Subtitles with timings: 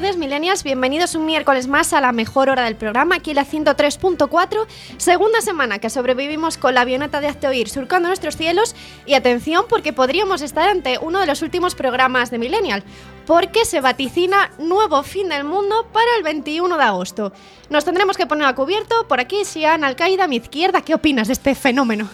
[0.00, 0.62] tardes, millennials.
[0.62, 4.66] Bienvenidos un miércoles más a la mejor hora del programa, aquí la 103.4.
[4.96, 8.76] Segunda semana que sobrevivimos con la avioneta de Azteoir surcando nuestros cielos.
[9.06, 12.84] Y atención, porque podríamos estar ante uno de los últimos programas de Millennial,
[13.26, 17.32] porque se vaticina nuevo fin del mundo para el 21 de agosto.
[17.68, 19.08] Nos tendremos que poner a cubierto.
[19.08, 20.80] Por aquí, Sian Al-Qaeda, a mi izquierda.
[20.80, 22.08] ¿Qué opinas de este fenómeno?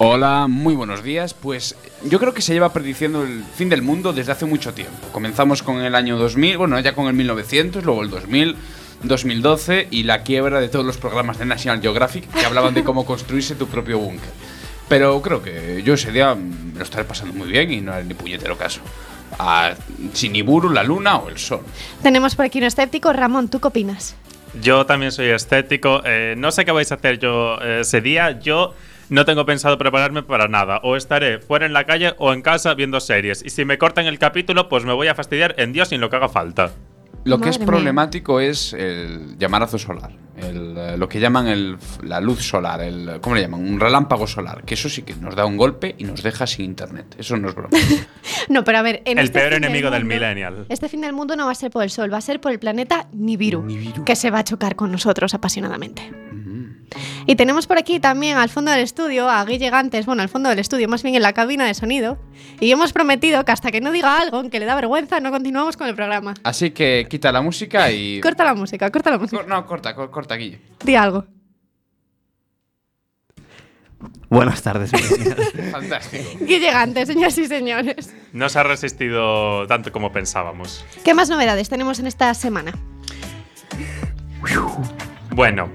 [0.00, 1.34] Hola, muy buenos días.
[1.34, 5.08] Pues yo creo que se lleva prediciendo el fin del mundo desde hace mucho tiempo.
[5.10, 8.54] Comenzamos con el año 2000, bueno, ya con el 1900, luego el 2000,
[9.02, 13.04] 2012 y la quiebra de todos los programas de National Geographic que hablaban de cómo
[13.04, 14.30] construirse tu propio búnker.
[14.88, 18.04] Pero creo que yo ese día me lo estaré pasando muy bien y no haré
[18.04, 18.80] ni puñetero caso.
[19.36, 19.74] A
[20.12, 21.62] Siniburu, la luna o el sol.
[22.04, 23.12] Tenemos por aquí un escéptico.
[23.12, 24.14] Ramón, ¿tú qué opinas?
[24.62, 26.02] Yo también soy estético.
[26.04, 28.38] Eh, no sé qué vais a hacer yo eh, ese día.
[28.40, 28.74] Yo
[29.10, 30.80] no tengo pensado prepararme para nada.
[30.82, 33.44] O estaré fuera en la calle o en casa viendo series.
[33.44, 36.10] Y si me cortan el capítulo, pues me voy a fastidiar en Dios sin lo
[36.10, 36.70] que haga falta.
[37.24, 40.12] Lo que es problemático es el llamarazo solar.
[40.36, 42.80] El, eh, lo que llaman el, la luz solar.
[42.80, 43.60] El, ¿Cómo le llaman?
[43.60, 44.62] Un relámpago solar.
[44.64, 47.16] Que eso sí que nos da un golpe y nos deja sin internet.
[47.18, 47.70] Eso no es broma.
[48.48, 49.02] No, pero a ver.
[49.04, 50.64] En El este peor enemigo del mundo- millennial.
[50.70, 52.50] Este fin del mundo no va a ser por el sol, va a ser por
[52.52, 54.04] el planeta Nibiru, Nibiru.
[54.04, 56.10] que se va a chocar con nosotros apasionadamente.
[57.26, 60.48] Y tenemos por aquí también al fondo del estudio a Guille Gantes, bueno, al fondo
[60.48, 62.18] del estudio, más bien en la cabina de sonido.
[62.60, 65.76] Y hemos prometido que hasta que no diga algo, aunque le da vergüenza, no continuamos
[65.76, 66.34] con el programa.
[66.44, 68.20] Así que quita la música y.
[68.20, 69.36] Corta la música, corta la música.
[69.42, 70.60] Cor- no, corta, cor- corta, Guille.
[70.84, 71.24] Di algo.
[74.30, 74.90] Buenas tardes.
[75.72, 76.24] Fantástico.
[76.40, 78.14] Guille Gantes, señoras y señores.
[78.32, 80.84] No se ha resistido tanto como pensábamos.
[81.04, 82.72] ¿Qué más novedades tenemos en esta semana?
[85.30, 85.68] Bueno,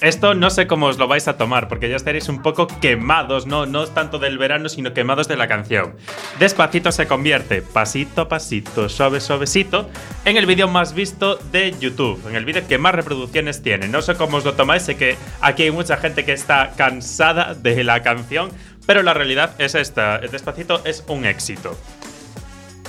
[0.00, 3.46] esto no sé cómo os lo vais a tomar, porque ya estaréis un poco quemados,
[3.46, 5.94] no, no tanto del verano, sino quemados de la canción.
[6.38, 9.90] Despacito se convierte, pasito a pasito, suave suavecito,
[10.24, 13.88] en el vídeo más visto de YouTube, en el vídeo que más reproducciones tiene.
[13.88, 17.54] No sé cómo os lo tomáis, sé que aquí hay mucha gente que está cansada
[17.54, 18.50] de la canción,
[18.86, 21.76] pero la realidad es esta, Despacito es un éxito.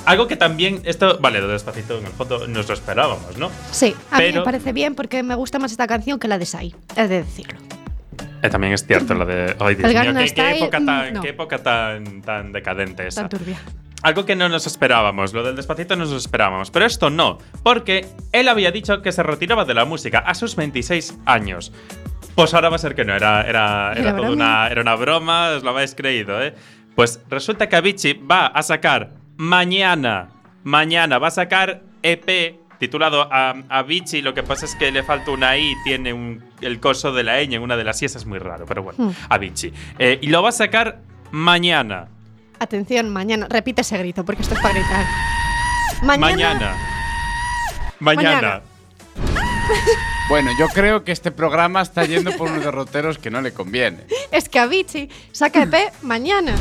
[0.05, 3.51] Algo que también, esto, vale, lo de Despacito en el fondo nos lo esperábamos, ¿no?
[3.71, 6.37] Sí, a mí me Pero- parece bien porque me gusta más esta canción que la
[6.37, 7.59] de Sai, he de decirlo.
[8.41, 9.55] Eh, también es cierto lo de.
[9.59, 11.21] Ay, Dios mío, qué, qué época mm, tan, no.
[11.21, 13.27] qué época tan, tan decadente esa.
[13.27, 13.59] Tan turbia.
[14.01, 17.37] Algo que no nos esperábamos, lo del despacito no nos lo esperábamos, pero esto no,
[17.61, 21.71] porque él había dicho que se retiraba de la música a sus 26 años.
[22.33, 25.49] Pues ahora va a ser que no, era, era, era, toda una, era una broma,
[25.49, 26.55] os lo habéis creído, ¿eh?
[26.95, 30.29] Pues resulta que Avicii va a sacar mañana,
[30.63, 35.31] mañana, va a sacar EP titulado a Avicii, lo que pasa es que le falta
[35.31, 38.19] una I, tiene un- el coso de la ñ en una de las I, eso
[38.19, 39.11] es muy raro, pero bueno, Hmm.
[39.29, 39.73] Avicii.
[39.97, 40.99] Eh, y lo va a sacar
[41.31, 42.07] mañana.
[42.59, 43.47] Atención, mañana.
[43.49, 45.05] Repite ese grito porque esto es para gritar.
[46.03, 46.27] Mañana.
[46.27, 46.75] Mañana.
[47.99, 48.31] Mañana.
[48.31, 48.61] Mañana.
[50.29, 54.05] Bueno, yo creo que este programa está yendo por unos derroteros que no le conviene.
[54.31, 56.53] Es que Avicii saca EP mañana.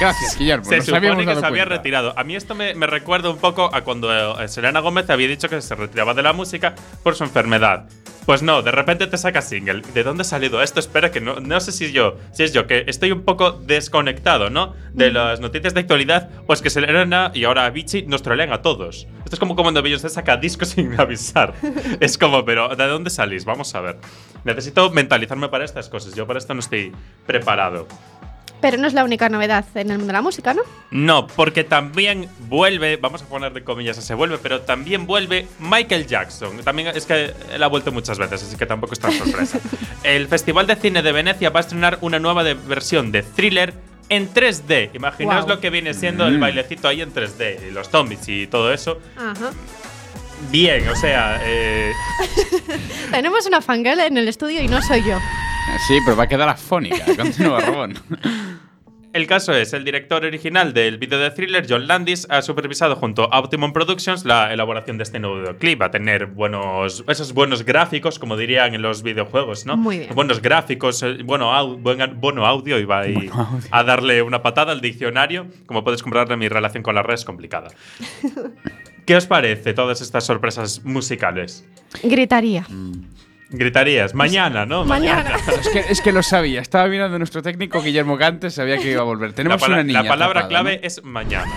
[0.00, 0.64] Gracias, Guillermo.
[0.64, 1.64] Se nos supone que se había cuenta.
[1.64, 2.14] retirado.
[2.16, 5.48] A mí esto me, me recuerda un poco a cuando eh, Selena Gómez había dicho
[5.48, 7.86] que se retiraba de la música por su enfermedad.
[8.26, 9.82] Pues no, de repente te saca single.
[9.94, 10.78] ¿De dónde ha salido esto?
[10.78, 14.50] Espera que no, no sé si yo, si es yo, que estoy un poco desconectado,
[14.50, 14.74] ¿no?
[14.92, 19.06] De las noticias de actualidad, pues que Selena y ahora Avicii nos trolean a todos.
[19.24, 21.54] Esto es como cuando Beyoncé saca discos sin avisar.
[22.00, 23.44] es como, pero ¿de dónde salís?
[23.44, 23.98] Vamos a ver.
[24.44, 26.14] Necesito mentalizarme para estas cosas.
[26.14, 26.92] Yo para esto no estoy
[27.26, 27.88] preparado.
[28.60, 30.62] Pero no es la única novedad en el mundo de la música, ¿no?
[30.90, 35.46] No, porque también vuelve, vamos a poner de comillas a se vuelve, pero también vuelve
[35.58, 36.58] Michael Jackson.
[36.58, 39.58] También es que él ha vuelto muchas veces, así que tampoco es tan sorpresa.
[40.02, 43.72] El Festival de Cine de Venecia va a estrenar una nueva de- versión de thriller
[44.08, 44.90] en 3D.
[44.94, 45.56] Imaginaos Guau.
[45.56, 46.40] lo que viene siendo el Mm.
[46.40, 48.98] bailecito ahí en 3D, y los zombies y todo eso.
[49.16, 49.52] Ajá.
[50.50, 51.92] Bien, o sea, eh,
[53.10, 55.18] Tenemos una fangirl en el estudio y no soy yo.
[55.88, 57.04] Sí, pero va a quedar afónica.
[57.16, 57.94] Continúa, Rabón.
[59.12, 63.24] El caso es, el director original del vídeo de thriller, John Landis, ha supervisado junto
[63.34, 65.80] a Optimum Productions la elaboración de este nuevo videoclip.
[65.82, 69.76] Va a tener buenos, esos buenos gráficos, como dirían en los videojuegos, ¿no?
[69.76, 70.14] Muy bien.
[70.14, 73.28] Buenos gráficos, eh, bueno, au- buen, bueno audio y va ahí
[73.72, 75.48] a darle una patada al diccionario.
[75.66, 77.68] Como puedes comprobar, mi relación con la red es complicada.
[79.06, 81.66] ¿Qué os parece todas estas sorpresas musicales?
[82.04, 82.64] Gritaría.
[83.52, 84.84] Gritarías, mañana, ¿no?
[84.84, 85.34] Mañana.
[85.60, 86.60] Es que, es que lo sabía.
[86.60, 89.32] Estaba mirando a nuestro técnico Guillermo Cantes, sabía que iba a volver.
[89.32, 90.02] Tenemos una niña.
[90.02, 90.86] la palabra clave ¿no?
[90.86, 91.50] es mañana.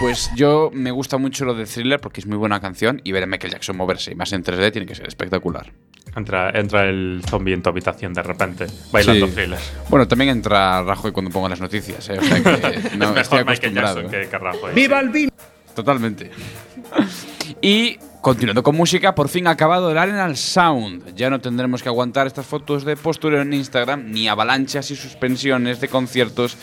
[0.00, 3.22] Pues yo me gusta mucho lo de Thriller porque es muy buena canción y ver
[3.24, 5.70] a Michael Jackson moverse y más en 3D tiene que ser espectacular.
[6.16, 9.32] Entra, entra el zombie en tu habitación de repente, bailando Sí.
[9.34, 9.58] thriller.
[9.90, 12.18] Bueno, también entra Rajoy cuando pongo las noticias, ¿eh?
[12.18, 13.74] o sea que no, es estoy mejor Michael.
[13.74, 14.68] Jackson que Carrajo.
[14.74, 15.30] ¡Viva el vino!
[15.74, 16.30] Totalmente.
[17.60, 21.14] Y continuando con música, por fin ha acabado el Arenal Sound.
[21.14, 25.80] Ya no tendremos que aguantar estas fotos de postureo en Instagram ni avalanchas y suspensiones
[25.80, 26.56] de conciertos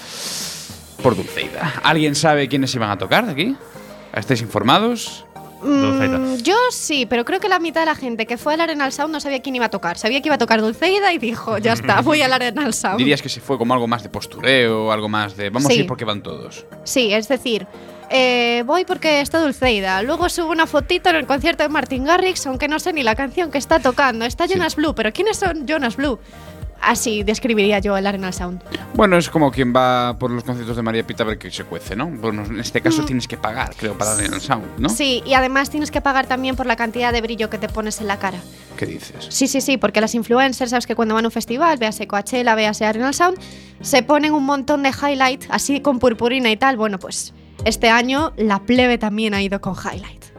[1.02, 1.82] por Dulceida.
[1.84, 3.56] ¿Alguien sabe quiénes iban a tocar de aquí?
[4.14, 5.27] ¿Estáis informados?
[5.62, 6.18] Dulceida.
[6.18, 8.92] Mm, yo sí, pero creo que la mitad de la gente que fue al Arenal
[8.92, 9.98] Sound no sabía quién iba a tocar.
[9.98, 12.98] Sabía que iba a tocar Dulceida y dijo, ya está, voy al Arenal Sound.
[12.98, 15.80] Dirías que se fue como algo más de postureo, algo más de vamos Sí.
[15.80, 16.66] a ir porque van todos.
[16.84, 17.68] Sí, es decir,
[18.10, 20.02] eh, voy porque está Dulceida.
[20.04, 23.16] Luego subo una fotito en el concierto de Martin Garrix, aunque no sé ni la
[23.16, 24.26] canción que está tocando.
[24.26, 26.20] Está Jonas Blue, pero ¿quiénes son Jonas Blue?
[26.82, 28.62] Así describiría yo el Arenal Sound.
[28.94, 31.64] Bueno, es como quien va por los conciertos de María Pita a ver qué se
[31.64, 32.08] cuece, ¿no?
[32.08, 34.90] Bueno, en este caso tienes que pagar, creo, para el sound, ¿no?
[34.90, 34.92] Mm.
[34.92, 38.02] Sí, y además tienes que pagar también por la cantidad de brillo que te pones
[38.02, 38.40] en la cara.
[38.78, 39.28] ¿Qué dices?
[39.30, 42.56] Sí, sí, sí, porque las influencers, sabes que cuando van a un festival, véase Coachella,
[42.56, 43.38] véase Arenal Sound,
[43.82, 46.78] se ponen un montón de highlight, así con purpurina y tal.
[46.78, 47.34] Bueno, pues
[47.66, 50.37] este año la plebe también ha ido con highlight.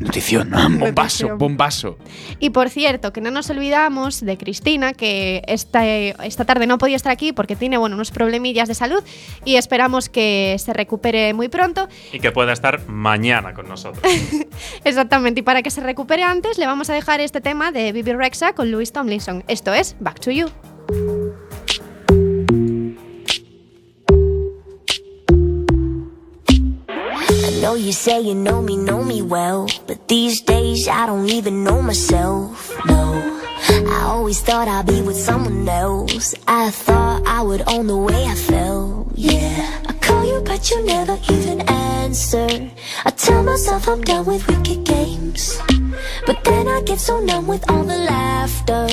[0.00, 1.98] Notición, bombazo, bombazo.
[2.40, 6.96] Y por cierto, que no nos olvidamos de Cristina, que esta, esta tarde no podía
[6.96, 9.02] estar aquí porque tiene bueno, unos problemillas de salud
[9.44, 11.88] y esperamos que se recupere muy pronto.
[12.12, 14.02] Y que pueda estar mañana con nosotros.
[14.84, 18.12] Exactamente, y para que se recupere antes, le vamos a dejar este tema de Bibi
[18.12, 19.44] Rexa con Louis Tomlinson.
[19.48, 21.23] Esto es Back to You.
[27.64, 31.64] Know you say you know me, know me well, but these days I don't even
[31.64, 32.70] know myself.
[32.84, 33.06] No,
[33.96, 36.34] I always thought I'd be with someone else.
[36.46, 39.12] I thought I would own the way I felt.
[39.14, 42.48] Yeah, I call you, but you never even answer.
[43.06, 45.58] I tell myself I'm done with wicked games,
[46.26, 48.88] but then I get so numb with all the laughter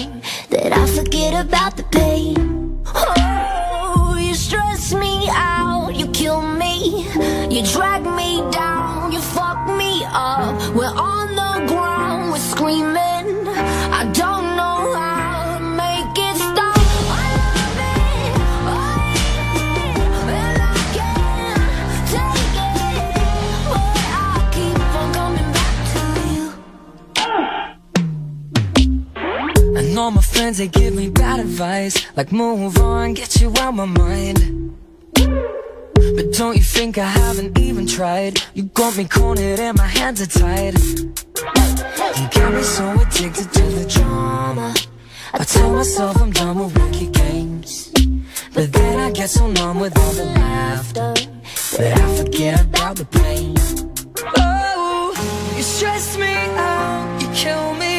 [0.52, 2.41] that I forget about the pain.
[30.52, 31.96] Friends, they give me bad advice.
[32.16, 34.76] Like move on, get you out my mind.
[35.14, 38.42] But don't you think I haven't even tried?
[38.54, 40.78] You got me cornered and my hands are tied.
[42.18, 44.74] You got me so addicted to the drama.
[45.34, 47.92] I tell myself I'm done with wicked games.
[48.54, 51.14] But then I get so numb with all the laughter
[51.78, 53.56] That I forget about the pain.
[54.38, 55.14] Oh,
[55.56, 57.91] you stress me out, you kill me,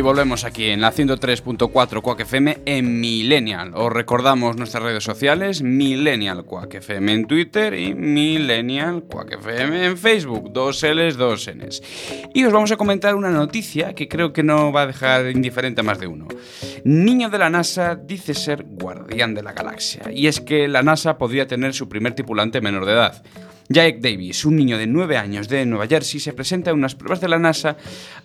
[0.00, 3.72] Y volvemos aquí en la 103.4 Quack FM en Millennial.
[3.74, 9.98] Os recordamos nuestras redes sociales, Millennial Quack FM en Twitter y Millennial Quack FM en
[9.98, 11.82] Facebook, dos L's, dos N's.
[12.32, 15.82] Y os vamos a comentar una noticia que creo que no va a dejar indiferente
[15.82, 16.28] a más de uno.
[16.82, 20.04] Niño de la NASA dice ser guardián de la galaxia.
[20.10, 23.22] Y es que la NASA podría tener su primer tripulante menor de edad.
[23.72, 27.20] Jack Davis, un niño de 9 años de Nueva Jersey, se presenta en unas pruebas
[27.20, 27.76] de la NASA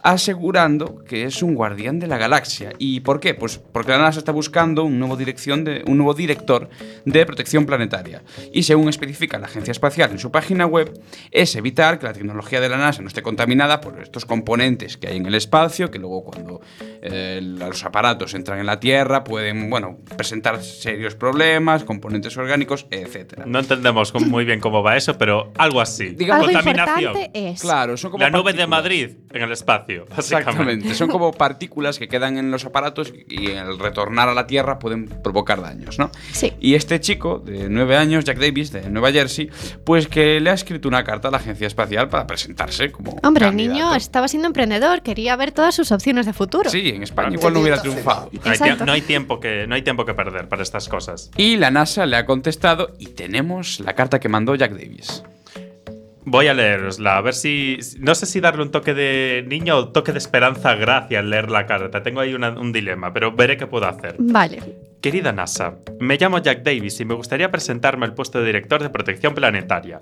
[0.02, 2.72] asegurando que es un guardián de la galaxia.
[2.80, 3.36] ¿Y por qué?
[3.36, 6.68] Pues porque la NASA está buscando un nuevo, dirección de, un nuevo director
[7.06, 8.24] de protección planetaria.
[8.54, 11.00] Y según especifica la Agencia Espacial en su página web,
[11.30, 15.10] es evitar que la tecnología de la NASA no esté contaminada por estos componentes que
[15.10, 16.62] hay en el espacio, que luego cuando
[17.04, 23.46] eh, los aparatos entran en la Tierra pueden, bueno, presentar serios problemas, componentes orgánicos, etc.
[23.46, 26.10] No entendemos muy bien cómo va eso, pero algo así.
[26.10, 27.00] Digamos- Algo Contaminación.
[27.16, 27.62] importante es.
[27.62, 28.66] Claro, son como La nube de.
[28.66, 30.50] Madrid en el espacio, básicamente.
[30.50, 34.80] Exactamente, son como partículas que quedan en los aparatos y al retornar a la Tierra
[34.80, 36.10] pueden provocar daños, ¿no?
[36.32, 36.54] Sí.
[36.60, 39.50] Y este chico de 9 años, Jack Davis, de Nueva Jersey,
[39.84, 43.48] pues que le ha escrito una carta a la Agencia Espacial para presentarse como Hombre,
[43.48, 46.70] el niño estaba siendo emprendedor, quería ver todas sus opciones de futuro.
[46.70, 48.32] Sí, en España igual no hubiera triunfado.
[48.46, 51.30] Hay, no hay tiempo que, no hay tiempo que perder para estas cosas.
[51.38, 55.24] Y la NASA le ha contestado y tenemos la carta que mandó Jack Davis.
[56.28, 57.78] Voy a leerosla, a ver si.
[58.00, 61.52] No sé si darle un toque de niño o toque de esperanza gracia al leer
[61.52, 62.02] la carta.
[62.02, 64.16] Tengo ahí una- un dilema, pero veré qué puedo hacer.
[64.18, 64.60] Vale.
[65.02, 68.90] Querida NASA, me llamo Jack Davis y me gustaría presentarme al puesto de director de
[68.90, 70.02] protección planetaria.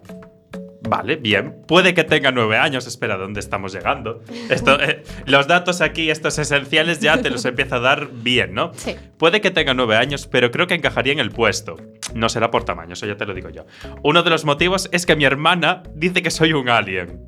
[0.89, 1.63] Vale, bien.
[1.67, 2.85] Puede que tenga nueve años.
[2.87, 4.21] Espera, ¿dónde estamos llegando?
[4.49, 8.73] Esto, eh, los datos aquí, estos esenciales, ya te los empieza a dar bien, ¿no?
[8.73, 8.95] Sí.
[9.17, 11.77] Puede que tenga nueve años, pero creo que encajaría en el puesto.
[12.13, 13.65] No será por tamaño, eso ya te lo digo yo.
[14.03, 17.21] Uno de los motivos es que mi hermana dice que soy un alien.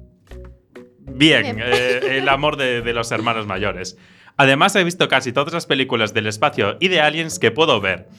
[1.00, 3.98] Bien, eh, el amor de, de los hermanos mayores.
[4.38, 8.10] Además, he visto casi todas las películas del espacio y de aliens que puedo ver.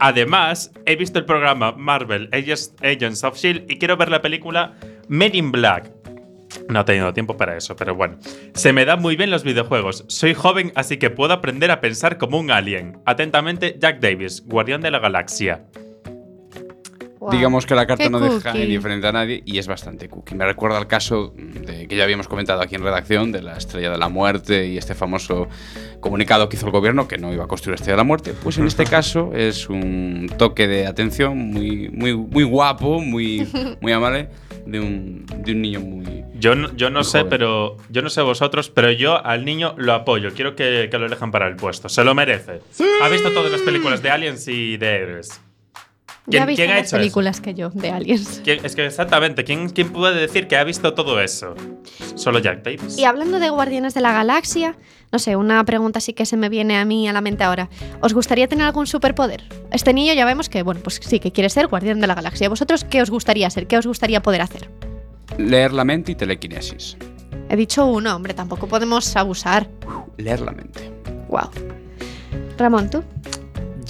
[0.00, 4.74] Además, he visto el programa Marvel Agents, of Shield y quiero ver la película
[5.08, 5.92] Men in Black.
[6.68, 8.18] No he tenido tiempo para eso, pero bueno.
[8.54, 10.04] Se me dan muy bien los videojuegos.
[10.08, 12.98] Soy joven, así que puedo aprender a pensar como un alien.
[13.04, 15.66] Atentamente, Jack Davis, Guardián de la Galaxia.
[17.20, 17.32] Guau.
[17.32, 18.64] Digamos que la carta Qué no deja cookie.
[18.64, 20.34] indiferente a nadie y es bastante cookie.
[20.34, 23.90] Me recuerda al caso de, que ya habíamos comentado aquí en redacción de la Estrella
[23.90, 25.46] de la Muerte y este famoso
[26.00, 28.32] comunicado que hizo el gobierno que no iba a construir la Estrella de la Muerte.
[28.42, 33.46] Pues en este caso es un toque de atención muy, muy, muy guapo, muy,
[33.82, 34.28] muy amable
[34.64, 36.24] de un, de un niño muy...
[36.34, 37.28] Yo no, yo no Muy sé, joven.
[37.30, 40.32] pero yo no sé vosotros, pero yo al niño lo apoyo.
[40.32, 41.90] Quiero que, que lo elijan para el puesto.
[41.90, 42.60] Se lo merece.
[43.02, 45.38] Ha visto todas las películas de aliens y de héroes.
[46.26, 46.96] Ya ¿Quién- viste quién ha más hecho eso?
[46.98, 48.40] películas que yo de aliens.
[48.44, 51.54] ¿Quién- es que exactamente, ¿quién, ¿quién puede decir que ha visto todo eso?
[52.14, 52.98] Solo Jack Davis.
[52.98, 54.76] Y hablando de Guardianes de la Galaxia,
[55.10, 57.68] no sé, una pregunta sí que se me viene a mí a la mente ahora.
[58.00, 59.42] ¿Os gustaría tener algún superpoder?
[59.72, 62.48] Este niño ya vemos que, bueno, pues sí, que quiere ser Guardián de la Galaxia.
[62.48, 63.66] ¿Vosotros qué os gustaría ser?
[63.66, 64.68] ¿Qué os gustaría poder hacer?
[65.38, 66.96] Leer la mente y telequinesis.
[67.48, 69.66] He dicho uno, hombre, tampoco podemos abusar.
[70.18, 70.92] Leer la mente.
[71.28, 71.50] Wow.
[72.58, 73.02] Ramón, ¿tú?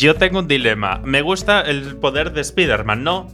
[0.01, 0.99] Yo tengo un dilema.
[1.05, 3.29] Me gusta el poder de Spider-Man, ¿no?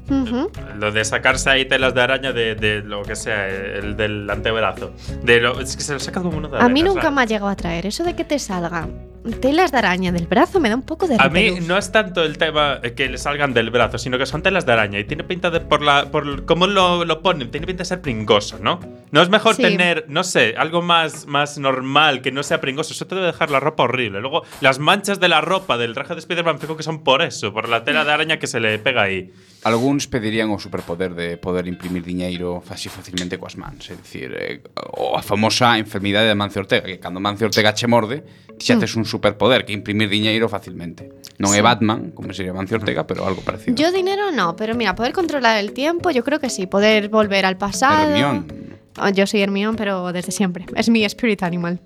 [0.79, 4.93] Lo de sacarse ahí telas de araña de, de lo que sea, el del antebrazo.
[5.23, 7.25] De lo- es que se lo saca como uno de A mí nunca me ha
[7.25, 8.91] llegado a traer eso de que te salgan
[9.35, 12.23] telas de araña del brazo, me da un poco de A mí no es tanto
[12.23, 15.25] el tema que le salgan del brazo, sino que son telas de araña y tiene
[15.25, 18.81] pinta de por la por cómo lo, lo ponen, tiene pinta de ser pringoso, ¿no?
[19.11, 19.63] No es mejor Sí.
[19.63, 23.51] tener, no sé, algo más más normal que no sea pringoso, eso te debe dejar
[23.51, 24.21] la ropa horrible.
[24.21, 27.53] Luego las manchas de la ropa del traje de Spider-Man fijo que son por eso,
[27.53, 29.33] por la tela de araña que se le pega ahí.
[29.65, 34.63] Alguns pedirían o superpoder de poder imprimir diñeiro así facilmente coas mans, é dicir, eh,
[34.95, 38.23] o a famosa enfermidade de Mancio Ortega, que cando Mancio Ortega che morde,
[38.59, 38.81] ti xa mm.
[38.81, 41.11] tes un superpoder que imprimir diñeiro facilmente.
[41.43, 41.59] Non sí.
[41.59, 43.75] é Batman, como sería Mancio Ortega, pero algo parecido.
[43.75, 47.45] Yo dinero no, pero mira, poder controlar el tiempo, yo creo que sí, poder volver
[47.45, 48.13] al pasado.
[48.13, 48.66] Hermión,
[48.99, 50.65] Oh, Yo soy Hermión, pero desde siempre.
[50.75, 51.81] Es mi spirit animal.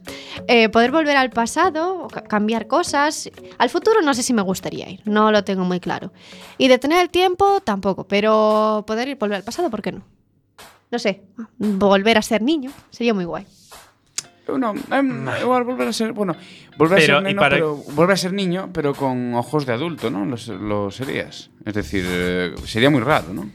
[0.47, 3.31] Eh, poder volver al pasado, cambiar cosas.
[3.59, 6.13] Al futuro no sé si me gustaría ir, no lo tengo muy claro.
[6.59, 10.03] Y detener el tiempo tampoco, pero poder ir volver al pasado, ¿por qué no?
[10.91, 11.23] No sé,
[11.59, 13.47] volver a ser niño sería muy guay.
[14.51, 16.35] Non, em, igual volver a ser, bueno,
[16.77, 19.73] volver Pero, a ser neno, para- pero volver a ser niño, pero con ojos de
[19.73, 20.27] adulto, ¿no?
[20.27, 21.51] Lo, lo serías.
[21.65, 23.49] Es decir, eh, sería muy raro, ¿no?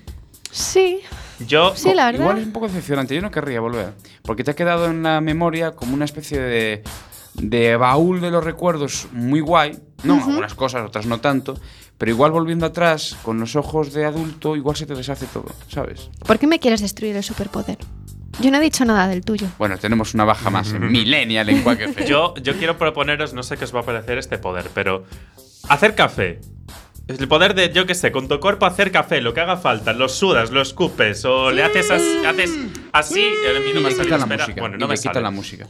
[0.52, 1.02] Sí,
[1.40, 2.22] Yo sí, la verdad.
[2.22, 5.22] Igual es un poco decepcionante, yo no querría volver, porque te ha quedado en la
[5.22, 6.84] memoria como una especie de,
[7.34, 11.60] de baúl de los recuerdos muy guay, no, algunas cosas, otras no tanto,
[11.98, 16.10] pero igual volviendo atrás, con los ojos de adulto, igual se te deshace todo, ¿sabes?
[16.26, 17.78] ¿Por qué me quieres destruir el superpoder?
[18.42, 19.48] Yo no he dicho nada del tuyo.
[19.58, 22.06] Bueno, tenemos una baja más en Millennial en cualquier fe.
[22.06, 25.06] Yo, yo quiero proponeros, no sé qué os va a parecer este poder, pero
[25.70, 26.42] hacer café.
[27.08, 29.94] El poder de, yo qué sé, con tu cuerpo hacer café, lo que haga falta,
[29.94, 32.52] lo sudas, lo escupes o le haces así, haces
[32.94, 34.62] así y no y me le sale, la espera, música.
[34.62, 35.24] bueno, y no le me quitan sale.
[35.24, 35.68] la música.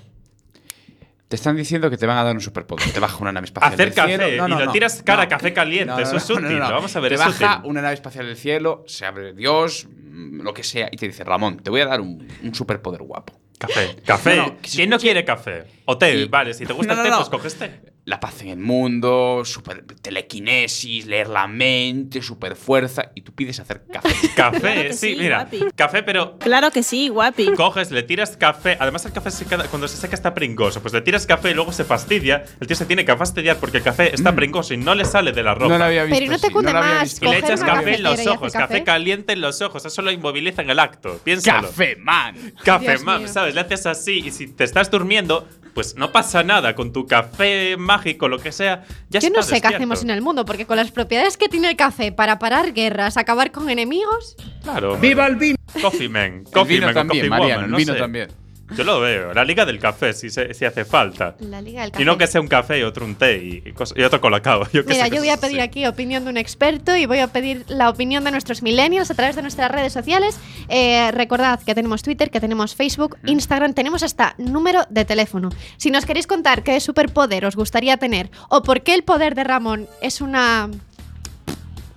[1.27, 2.89] Te están diciendo que te van a dar un superpoder.
[2.91, 4.47] Te baja una nave espacial Hacer del café cielo.
[4.47, 7.19] y lo tiras cara a café caliente, eso es útil, vamos a ver, Te es
[7.19, 7.69] baja útil.
[7.69, 11.23] una nave espacial del cielo, se abre Dios, mm, lo que sea, y te dice,
[11.25, 13.33] Ramón, te voy a dar un, un superpoder guapo.
[13.57, 13.95] Café.
[14.05, 14.35] Café.
[14.37, 15.65] No, no, ¿Quién no quiere café?
[15.85, 16.53] O té, Y- vale.
[16.53, 17.21] Si te gusta No, el té, no, no.
[17.29, 17.94] pues coges té.
[18.05, 23.59] La paz en el mundo, super telequinesis, leer la mente, super fuerza, y tú pides
[23.59, 24.09] hacer café.
[24.35, 25.37] Café, Claro sí, sí, mira.
[25.49, 25.59] guapi.
[25.75, 27.53] Café, pero Claro que sí, guapi.
[27.53, 28.77] coges, le tiras café.
[28.79, 30.81] Además, el café se queda- cuando se seca está pringoso.
[30.83, 32.43] Pues le tiras café y luego se fastidia.
[32.59, 34.35] El tío se tiene que fastidiar porque el café está Mm.
[34.35, 35.69] pringoso y no le sale de la ropa.
[35.69, 36.15] No lo había visto.
[36.19, 37.25] Pero ¿y no te cunde lo había más visto.
[37.25, 38.67] Y le echas café en los ojos, café?
[38.67, 39.83] café caliente en los ojos.
[39.83, 41.19] Eso lo inmoviliza en el acto.
[41.23, 41.69] Piénsalo.
[41.69, 42.35] Café, man.
[42.63, 43.27] Café, Dios mío.
[43.27, 43.55] ¿sabes?
[43.55, 46.73] Le haces así y si te estás durmiendo, pues no pasa nada.
[46.73, 50.21] Con tu café mágico, lo que sea, ya Yo no sé qué hacemos en el
[50.21, 54.37] mundo, porque con las propiedades que tiene el café para parar guerras, acabar con enemigos,
[54.63, 54.97] Claro.
[54.97, 55.57] ¡Viva el vino!
[55.81, 56.43] Coffee Man.
[56.45, 57.99] El Coffee vino Man también, Coffee Mariano, Woman, el no vino sé.
[57.99, 58.44] también.
[58.75, 59.31] Yo lo veo.
[59.33, 61.35] La liga del café, si, se- si hace falta.
[61.39, 62.01] la liga del café.
[62.01, 63.63] Y no que sea un café y otro un té y,
[63.95, 64.67] y otro colacao.
[64.73, 65.67] Yo Mira, sé, yo voy a pedir así.
[65.69, 69.13] aquí opinión de un experto y voy a pedir la opinión de nuestros millennials a
[69.13, 70.39] través de nuestras redes sociales.
[70.67, 75.49] Eh, recordad que tenemos Twitter, que tenemos Facebook, Instagram, tenemos hasta número de teléfono.
[75.77, 79.43] Si nos queréis contar qué superpoder os gustaría tener o por qué el poder de
[79.43, 80.69] Ramón es una...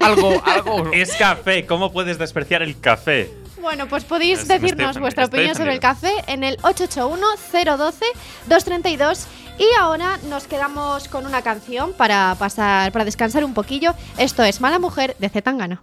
[0.01, 0.91] Algo, algo.
[0.93, 1.67] Es café.
[1.67, 3.31] ¿Cómo puedes despreciar el café?
[3.61, 9.27] Bueno, pues podéis estoy decirnos vuestra opinión sobre el café en el 881-012-232.
[9.59, 13.95] Y ahora nos quedamos con una canción para pasar, para descansar un poquillo.
[14.17, 15.83] Esto es Mala Mujer de Zetangana.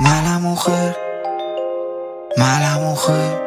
[0.00, 0.96] Mala mujer,
[2.36, 3.42] mala mujer.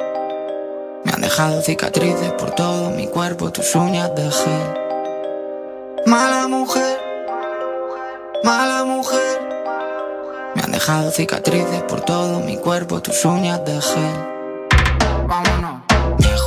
[1.04, 4.85] Me han dejado cicatrices por todo mi cuerpo, tus uñas de gel.
[6.06, 7.00] Mala mujer,
[8.44, 9.42] mala mujer.
[10.54, 14.16] Me han dejado cicatrices por todo mi cuerpo, tus uñas de gel.
[15.28, 15.82] Vámonos.
[16.20, 16.38] Me he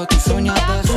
[0.00, 0.89] mi cuerpo,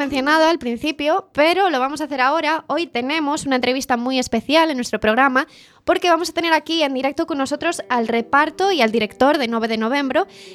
[0.00, 2.64] mencionado al principio, pero lo vamos a hacer ahora.
[2.68, 5.46] Hoy tenemos una entrevista muy especial en nuestro programa
[5.84, 9.48] porque vamos a tener aquí en directo con nosotros al reparto y al director de
[9.48, 10.00] 9 de noviembre,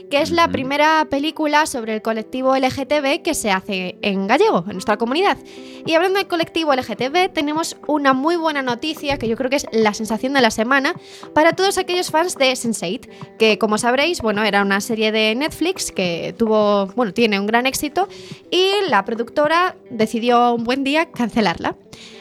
[0.10, 4.74] que es la primera película sobre el colectivo LGTB que se hace en gallego, en
[4.74, 5.38] nuestra comunidad.
[5.86, 9.68] Y hablando del colectivo LGTB, tenemos una muy buena noticia que yo creo que es
[9.72, 10.96] la sensación de la semana
[11.34, 15.92] para todos aquellos fans de Sense8, que como sabréis, bueno, era una serie de Netflix
[15.92, 18.08] que tuvo, bueno, tiene un gran éxito
[18.52, 21.76] y la productora decidió un buen día cancelarla.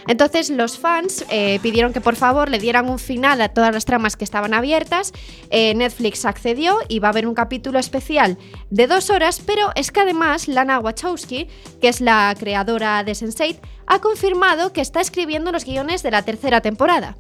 [0.07, 3.85] Entonces los fans eh, pidieron que por favor le dieran un final a todas las
[3.85, 5.13] tramas que estaban abiertas.
[5.51, 8.39] Eh, Netflix accedió y va a haber un capítulo especial
[8.71, 11.49] de dos horas, pero es que además Lana Wachowski,
[11.81, 16.23] que es la creadora de Sense8, ha confirmado que está escribiendo los guiones de la
[16.23, 17.17] tercera temporada.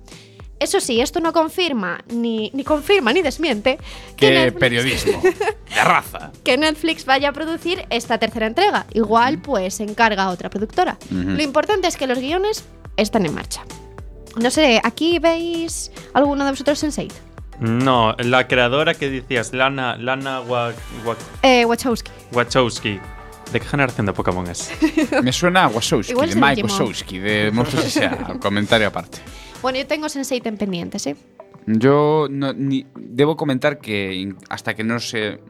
[0.64, 3.76] Eso sí, esto no confirma, ni, ni confirma ni desmiente
[4.16, 5.20] que Qué Netflix- periodismo.
[5.22, 6.32] De raza.
[6.44, 8.86] que Netflix vaya a producir esta tercera entrega.
[8.94, 10.96] Igual, pues se encarga a otra productora.
[11.10, 12.64] Lo importante es que los guiones
[12.96, 13.62] están en marcha.
[14.40, 17.12] No sé, ¿aquí veis alguno de vosotros Sense8?
[17.60, 20.72] No, la creadora que decías, Lana, Lana Wa-
[21.04, 22.10] Wa- Eh, Wachowski.
[22.32, 22.98] Wachowski.
[23.52, 24.70] ¿De qué generación de Pokémon es?
[25.22, 25.70] Me suena a
[26.08, 26.62] Igual de Mike.
[26.64, 28.38] Wazowski, de Monstruos S.A.
[28.40, 29.18] Comentario aparte.
[29.64, 31.16] Bueno, yo tengo Sense8 en pendientes, ¿eh?
[31.66, 35.40] Yo no- ni- debo comentar que in- hasta que no se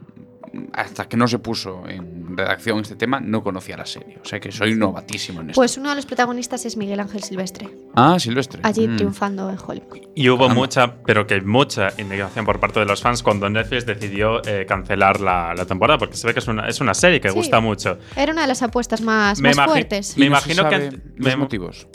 [0.71, 4.39] hasta que no se puso en redacción este tema no conocía la serie, o sea
[4.39, 5.59] que soy novatísimo en esto.
[5.59, 8.61] Pues uno de los protagonistas es Miguel Ángel Silvestre, ah, Silvestre.
[8.63, 8.95] allí Mm.
[8.95, 9.99] triunfando en Hollywood.
[10.15, 10.53] Y hubo Ah.
[10.53, 15.19] mucha, pero que mucha indignación por parte de los fans cuando Netflix decidió eh, cancelar
[15.19, 17.35] la, la temporada, porque se ve que es una, es una serie que Sí.
[17.35, 17.97] gusta mucho.
[18.15, 20.17] Era una de las apuestas más, Me más fuertes.
[20.17, 21.85] me Y no se imagino que los me- motivos.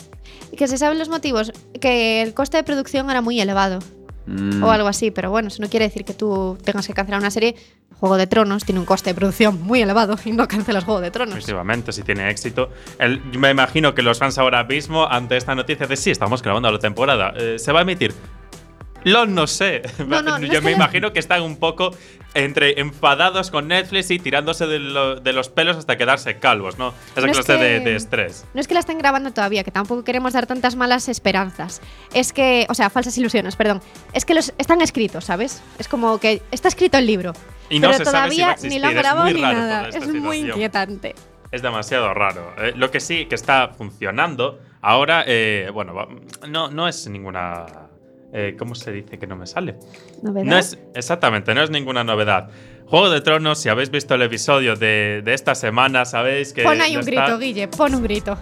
[0.57, 3.79] Que se saben los motivos, que el coste de producción era muy elevado.
[4.27, 4.63] Mm.
[4.63, 7.31] o algo así, pero bueno, eso no quiere decir que tú tengas que cancelar una
[7.33, 7.57] serie.
[7.99, 11.11] Juego de Tronos tiene un coste de producción muy elevado y no cancelas Juego de
[11.11, 11.35] Tronos.
[11.35, 12.71] Efectivamente, si tiene éxito.
[12.99, 16.71] El- me imagino que los fans ahora mismo, ante esta noticia de sí, estamos grabando
[16.71, 18.13] la temporada, eh, ¿se va a emitir?
[19.05, 19.83] Lo no sé.
[20.07, 21.91] No, no, no Yo me que- imagino que están un poco
[22.35, 26.95] entre enfadados con Netflix y tirándose de, lo- de los pelos hasta quedarse calvos, ¿no?
[27.17, 28.45] Esa No es clase de, que- de estrés.
[28.55, 31.81] No es que la estén grabando todavía, que tampoco queremos dar tantas malas esperanzas.
[32.15, 33.81] Es que, o sea, falsas ilusiones, perdón.
[34.13, 35.63] Es que los están escritos, ¿sabes?
[35.79, 37.33] Es como que está escrito el libro.
[37.69, 39.89] Y no pero se sabe si va todavía a ni lo han grabado ni nada.
[39.89, 41.15] Es muy inquietante.
[41.51, 42.55] Es demasiado raro.
[42.59, 45.95] Eh, lo que sí que está funcionando ahora, eh, bueno,
[46.49, 47.67] no, no es ninguna.
[48.33, 49.77] Eh, ¿Cómo se dice que no me sale?
[50.23, 50.45] ¿Novedad?
[50.47, 52.49] No es, exactamente, no es ninguna novedad.
[52.87, 56.63] Juego de Tronos, si habéis visto el episodio de, de esta semana, sabéis que.
[56.63, 58.37] Pon ahí un está- grito, Guille, pon un grito.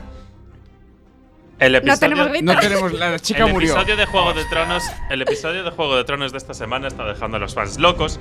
[1.59, 2.53] El episodio, No tenemos grito.
[2.55, 3.73] No tenemos la chica el murió.
[3.73, 7.05] episodio de Juego de Tronos, el episodio de Juego de Tronos de esta semana está
[7.05, 8.21] dejando a los fans locos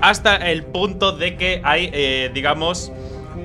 [0.00, 2.92] hasta el punto de que hay, eh, digamos,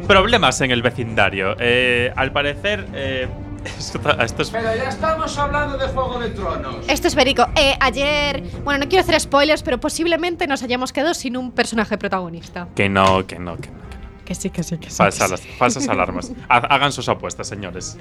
[0.07, 1.55] problemas en el vecindario.
[1.59, 3.27] Eh, al parecer, eh,
[3.65, 6.75] esto, esto es Pero ya estamos hablando de Juego de Tronos.
[6.87, 7.45] Esto es verico.
[7.55, 11.97] Eh, ayer, bueno, no quiero hacer spoilers, pero posiblemente nos hayamos quedado sin un personaje
[11.97, 12.67] protagonista.
[12.75, 13.89] que no, que no, que no.
[13.89, 14.00] que no.
[14.25, 14.95] Que sí, que sí, que sí.
[14.95, 16.31] Falsas, falsas alarmas.
[16.47, 17.97] Ha- Hagan sus apuestas, señores.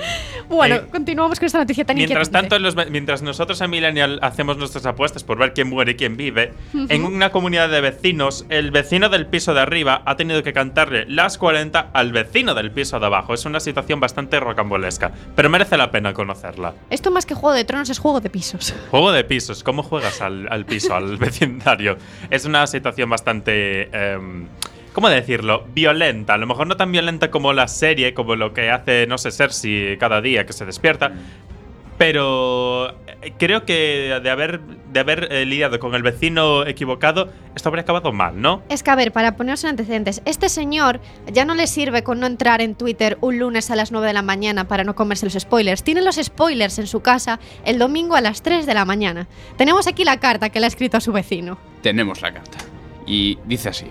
[0.49, 4.57] Bueno, Eh, continuamos con esta noticia tan Mientras tanto, los mientras nosotros en Millennial hacemos
[4.57, 8.71] nuestras apuestas por ver quién muere y quién vive, en una comunidad de vecinos, el
[8.71, 13.01] vecino del piso de arriba ha tenido que cantarle las 40 al vecino del piso
[13.01, 13.35] de abajo.
[13.35, 16.75] Es una situación bastante rocambolesca, pero merece la pena conocerla.
[16.91, 18.75] Esto más que Juego de Tronos es Juego de Pisos.
[18.91, 21.97] Juego de pisos, ¿cómo juegas al, al piso, al vecindario?
[22.31, 23.89] Es una situación bastante.
[23.93, 24.47] em,
[24.93, 25.65] ¿Cómo decirlo?
[25.73, 26.35] Violenta.
[26.35, 29.31] A lo mejor no tan violenta como la serie, como lo que hace, no sé,
[29.31, 31.13] Cersei cada día que se despierta.
[31.97, 37.69] Pero eh, creo que de haber, de haber eh, lidiado con el vecino equivocado, esto
[37.69, 38.63] habría acabado mal, ¿no?
[38.71, 41.01] Es que, a ver, para ponerse en antecedentes, este señor
[41.31, 44.13] ya no le sirve con no entrar en Twitter un lunes a las 9 de
[44.15, 45.85] la mañana para no comerse los spoilers.
[45.85, 49.29] Tiene los spoilers en su casa el domingo a las 3 de la mañana.
[49.59, 51.59] Tenemos aquí la carta que le ha escrito a su vecino.
[51.83, 52.59] Tenemos la carta.
[53.07, 53.87] Y dice así.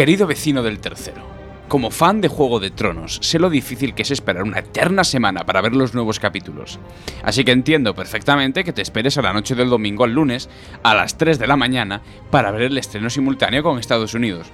[0.00, 1.20] Querido vecino del tercero,
[1.68, 5.44] como fan de Juego de Tronos, sé lo difícil que es esperar una eterna semana
[5.44, 6.78] para ver los nuevos capítulos.
[7.22, 10.48] Así que entiendo perfectamente que te esperes a la noche del domingo al lunes,
[10.82, 14.46] a las 3 de la mañana, para ver el estreno simultáneo con Estados Unidos.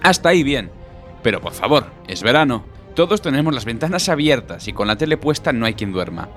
[0.00, 0.70] Hasta ahí bien.
[1.24, 2.64] Pero por favor, es verano.
[2.98, 6.28] Todos tenemos las ventanas abiertas y con la tele puesta no hay quien duerma.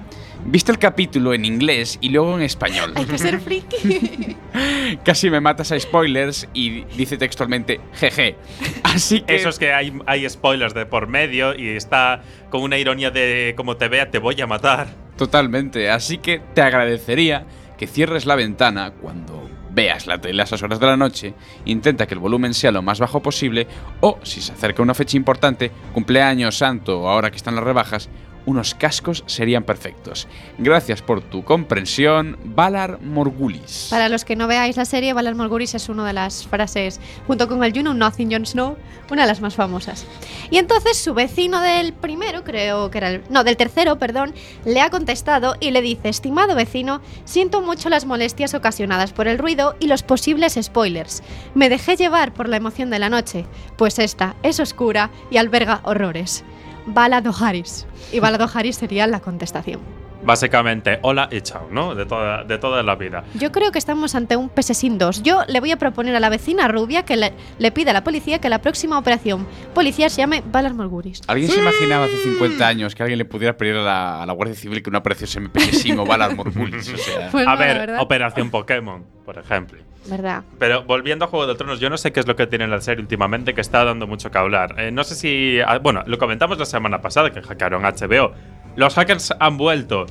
[0.45, 2.93] Viste el capítulo en inglés y luego en español.
[2.93, 4.37] Hay que ser friki.
[5.03, 8.35] Casi me matas a spoilers y dice textualmente jeje.
[8.83, 12.21] Así que Eso es que hay, hay spoilers de por medio y está
[12.51, 14.89] con una ironía de como te vea, te voy a matar.
[15.17, 15.89] totalmente.
[15.89, 17.47] Así que te agradecería
[17.79, 21.33] que cierres la ventana cuando veas la tele a esas horas de la noche,
[21.65, 23.67] intenta que el volumen sea lo más bajo posible
[24.01, 28.09] o, si se acerca una fecha importante, cumpleaños, santo o ahora que están las rebajas,
[28.45, 30.27] unos cascos serían perfectos.
[30.57, 33.87] Gracias por tu comprensión, Valar Morgulis.
[33.89, 37.47] Para los que no veáis la serie, Valar Morgulis es una de las frases, junto
[37.47, 38.77] con el You Know Nothing, Jon Snow,
[39.09, 40.05] una de las más famosas.
[40.49, 43.23] Y entonces su vecino del primero, creo que era el.
[43.29, 44.33] No, del tercero, perdón,
[44.65, 49.37] le ha contestado y le dice: Estimado vecino, siento mucho las molestias ocasionadas por el
[49.37, 51.23] ruido y los posibles spoilers.
[51.55, 53.45] Me dejé llevar por la emoción de la noche,
[53.77, 56.43] pues esta es oscura y alberga horrores.
[56.85, 57.85] Valadoharis.
[58.11, 60.00] Y Valadoharis sería la contestación.
[60.23, 61.95] Básicamente, hola y chao, ¿no?
[61.95, 63.23] De toda, de toda la vida.
[63.33, 65.23] Yo creo que estamos ante un pesesin 2.
[65.23, 68.03] Yo le voy a proponer a la vecina rubia que le, le pida a la
[68.03, 71.21] policía que la próxima operación policía se llame Valar Morgulis.
[71.27, 74.33] ¿Alguien se imaginaba hace 50 años que alguien le pudiera pedir a la, a la
[74.33, 76.93] Guardia Civil que una operación se me pegue o Valar Morgulis?
[76.93, 77.95] O sea, Pues a no, la ver.
[77.99, 79.81] Operación Pokémon, por ejemplo.
[80.07, 80.43] ¿Verdad?
[80.57, 82.81] Pero volviendo a Juego de Tronos, yo no sé qué es lo que tiene la
[82.81, 84.73] serie últimamente que está dando mucho que hablar.
[84.79, 85.59] Eh, no sé si.
[85.65, 88.33] ah, Bueno, lo comentamos la semana pasada que hackearon HBO.
[88.75, 90.05] Los hackers han vuelto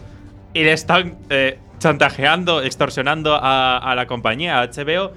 [0.54, 5.12] y le están eh, chantajeando, extorsionando a, a la compañía, a HBO,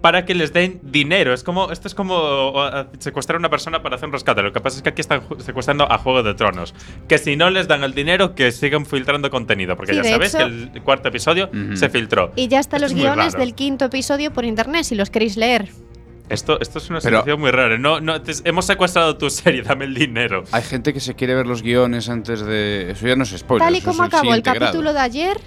[0.00, 1.34] para que les den dinero.
[1.34, 2.52] Es como, esto es como
[3.00, 4.42] secuestrar a una persona para hacer un rescate.
[4.42, 6.72] Lo que pasa es que aquí están secuestrando a Juego de Tronos.
[7.08, 9.76] Que si no les dan el dinero, que sigan filtrando contenido.
[9.76, 12.30] Porque Sí, ya sabéis hecho- que el cuarto episodio se filtró.
[12.36, 15.68] Y ya están los guiones del quinto episodio por internet, si los queréis leer.
[16.28, 17.78] Esto, esto es una Pero- situación muy rara.
[17.78, 20.44] No, no, te- hemos secuestrado tu serie, dame el dinero.
[20.52, 22.90] hay gente que se quiere ver los guiones antes de.
[22.90, 23.66] Eso ya no es spoiler.
[23.66, 25.38] Tal y como acabó el capítulo de ayer,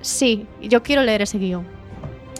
[0.00, 1.66] sí, yo quiero leer ese guion.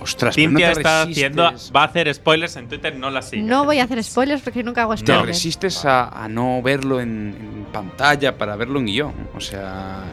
[0.00, 1.42] Ostras, no Cintia te está resistes- haciendo,
[1.74, 3.42] va a hacer spoilers en Twitter, no la sigue.
[3.42, 5.26] No voy a hacer spoilers porque nunca hago Te spoilers.
[5.26, 9.14] resistes a, a no verlo en, en pantalla para verlo en guion.
[9.34, 10.04] O sea.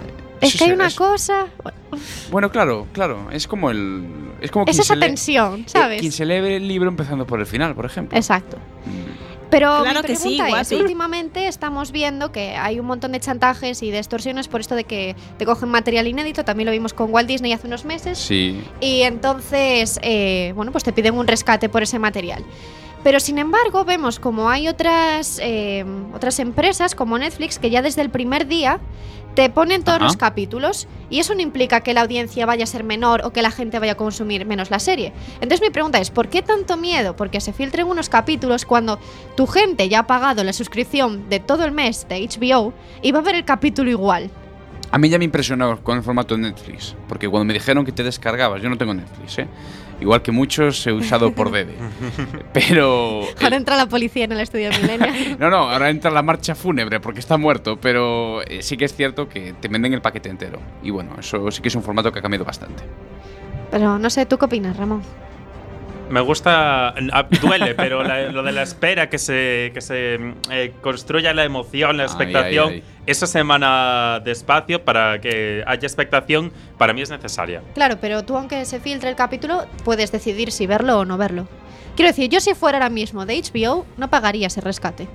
[0.43, 1.47] Es eso que hay una es- cosa.
[2.31, 3.29] Bueno, claro, claro.
[3.31, 4.05] Es como el.
[4.41, 5.99] Es como Es esa tensión, eh, ¿sabes?
[6.01, 8.17] Quien se lee el libro empezando por el final, por ejemplo.
[8.17, 8.57] Exacto.
[8.57, 9.13] Mm.
[9.49, 13.19] Pero Claro mi que sí, pregunta es, últimamente estamos viendo que hay un montón de
[13.19, 16.43] chantajes y de extorsiones por esto de que te cogen material inédito.
[16.43, 18.17] También lo vimos con Walt Disney hace unos meses.
[18.17, 18.63] Sí.
[18.81, 22.43] Y entonces, eh, bueno, pues te piden un rescate por ese material.
[23.03, 28.01] Pero sin embargo, vemos como hay otras, eh, otras empresas como Netflix que ya desde
[28.01, 28.79] el primer día
[29.35, 30.05] te ponen todos Ajá.
[30.05, 33.41] los capítulos y eso no implica que la audiencia vaya a ser menor o que
[33.41, 35.13] la gente vaya a consumir menos la serie.
[35.35, 37.15] Entonces mi pregunta es, ¿por qué tanto miedo?
[37.15, 38.99] Porque se filtren unos capítulos cuando
[39.35, 43.19] tu gente ya ha pagado la suscripción de todo el mes de HBO y va
[43.19, 44.29] a ver el capítulo igual.
[44.91, 46.95] A mí ya me impresionó con el formato de Netflix.
[47.07, 49.47] Porque cuando me dijeron que te descargabas, yo no tengo Netflix, ¿eh?
[50.03, 51.75] Igual que muchos he usado por Dede.
[52.53, 53.21] Pero.
[53.41, 55.37] Ahora entra la policía en el estudio de Millennial.
[55.39, 58.93] No, no, ahora entra la marcha fúnebre porque está muerto, pero eh, sí que es
[58.93, 60.59] cierto que te venden el paquete entero.
[60.83, 62.83] Y bueno, eso sí que es un formato que ha cambiado bastante.
[63.71, 65.01] Pero no sé, ¿tú qué opinas, Ramón?
[66.13, 66.89] Me gusta.
[66.89, 70.19] ah, Duele, pero la- lo de la espera, que se, que se
[70.51, 72.83] eh, construya la emoción, la Ay, expectación, ay, ay.
[73.07, 77.63] esa semana de espacio para que haya expectación, para mí es necesaria.
[77.73, 81.47] Claro, pero tú aunque se filtre el capítulo, puedes decidir si verlo o no verlo.
[81.95, 85.07] Quiero decir, yo si fuera ahora mismo de HBO, no pagaría ese rescate.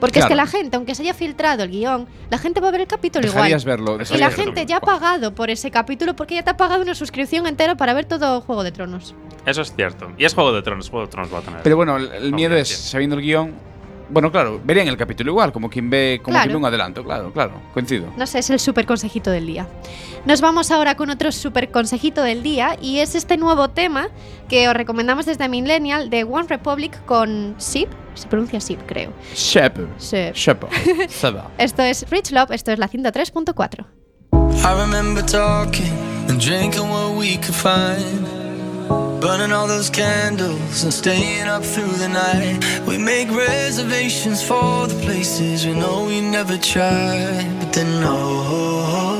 [0.00, 2.70] Porque es que la gente, aunque se haya filtrado el guion, la gente va a
[2.70, 3.78] ver el capítulo Dejarías igual.
[3.78, 3.98] verlo.
[4.14, 6.94] Y la gente ya ha pagado por ese capítulo porque ya te ha pagado una
[6.94, 9.14] suscripción entera para ver todo Juego de Tronos.
[9.46, 10.12] Eso es cierto.
[10.18, 11.62] Y es Juego de Tronos, Juego de Tronos va a tener.
[11.62, 13.54] Pero bueno, el, el miedo es, sabiendo el guion.
[14.10, 16.44] Bueno, claro, verían el capítulo igual, como quien ve, como Claro.
[16.46, 18.06] quien ve un adelanto, claro, claro, coincido.
[18.16, 19.66] No sé, es el super consejito del día.
[20.24, 24.08] Nos vamos ahora con otro super consejito del día y es este nuevo tema
[24.48, 27.90] que os recomendamos desde Millennial de One Republic con Sip.
[28.14, 29.12] Se pronuncia Sip, creo.
[29.34, 29.88] Shepherd.
[29.98, 30.34] Sip.
[30.34, 30.70] Shepherd.
[31.08, 31.50] Seba.
[31.58, 33.84] Esto es Rich Love, esto es la 103.4.
[34.32, 35.92] I remember talking
[36.28, 38.37] and drinking what we could find.
[39.20, 42.62] Burning all those candles and staying up through the night.
[42.86, 47.46] We make reservations for the places we know we never tried.
[47.58, 49.18] But then, oh,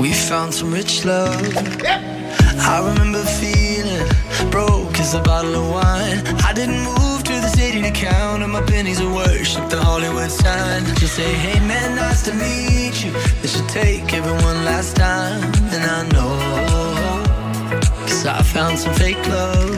[0.00, 1.36] we found some rich love.
[2.58, 4.08] I remember feeling
[4.50, 6.26] broke as a bottle of wine.
[6.48, 10.30] I didn't move to the city to count on my pennies of worship the Hollywood
[10.30, 10.86] sign.
[10.96, 13.12] Just say, hey man, nice to meet you.
[13.42, 15.42] This should take everyone last time.
[15.74, 16.95] And I know,
[18.06, 19.76] cause I found some fake love.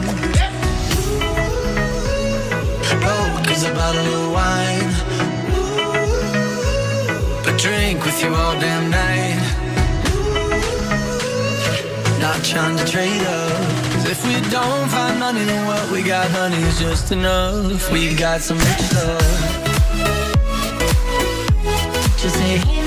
[2.91, 4.91] Oh, Broke as a bottle of wine.
[7.43, 9.39] But drink with you all damn night.
[12.21, 13.51] Not trying to trade up.
[13.93, 17.91] Cause if we don't find money, then what we got, honey, is just enough.
[17.91, 19.69] We got some rich love.
[22.21, 22.78] Just say,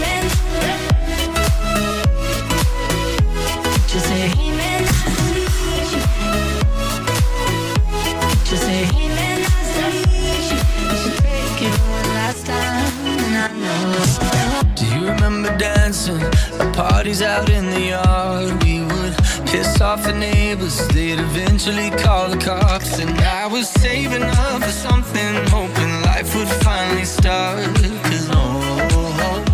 [17.12, 18.62] days out in the yard.
[18.64, 19.14] We would
[19.46, 22.98] piss off the neighbors, they'd eventually call the cops.
[22.98, 27.64] And I was saving up for something, hoping life would finally start.
[28.08, 29.44] Cause oh,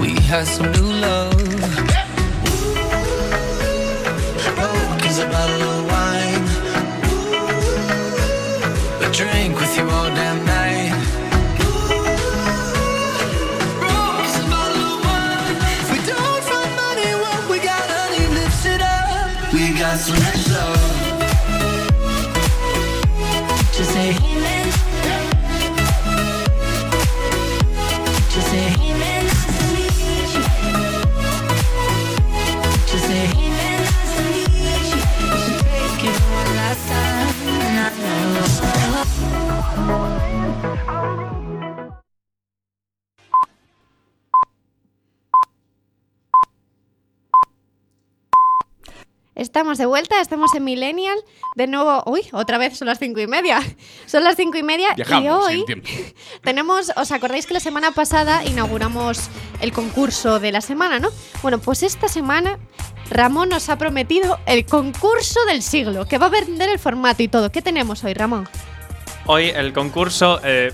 [0.00, 1.34] we had some new love.
[4.64, 6.44] Oh, cause a bottle of wine.
[9.04, 10.07] A drink with you all
[49.38, 51.16] Estamos de vuelta, estamos en Millennial.
[51.54, 53.60] De nuevo, uy, otra vez son las cinco y media.
[54.06, 55.64] Son las cinco y media y Viajamos hoy
[56.42, 61.10] tenemos, ¿os acordáis que la semana pasada inauguramos el concurso de la semana, no?
[61.40, 62.58] Bueno, pues esta semana
[63.10, 67.28] Ramón nos ha prometido el concurso del siglo, que va a vender el formato y
[67.28, 67.52] todo.
[67.52, 68.48] ¿Qué tenemos hoy, Ramón?
[69.30, 70.72] Hoy el concurso eh,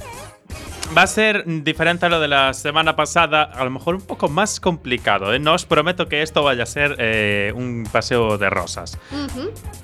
[0.97, 4.29] va a ser diferente a lo de la semana pasada, a lo mejor un poco
[4.29, 5.35] más complicado.
[5.35, 5.41] ¿eh?
[5.41, 8.97] No os prometo que esto vaya a ser eh, un paseo de rosas.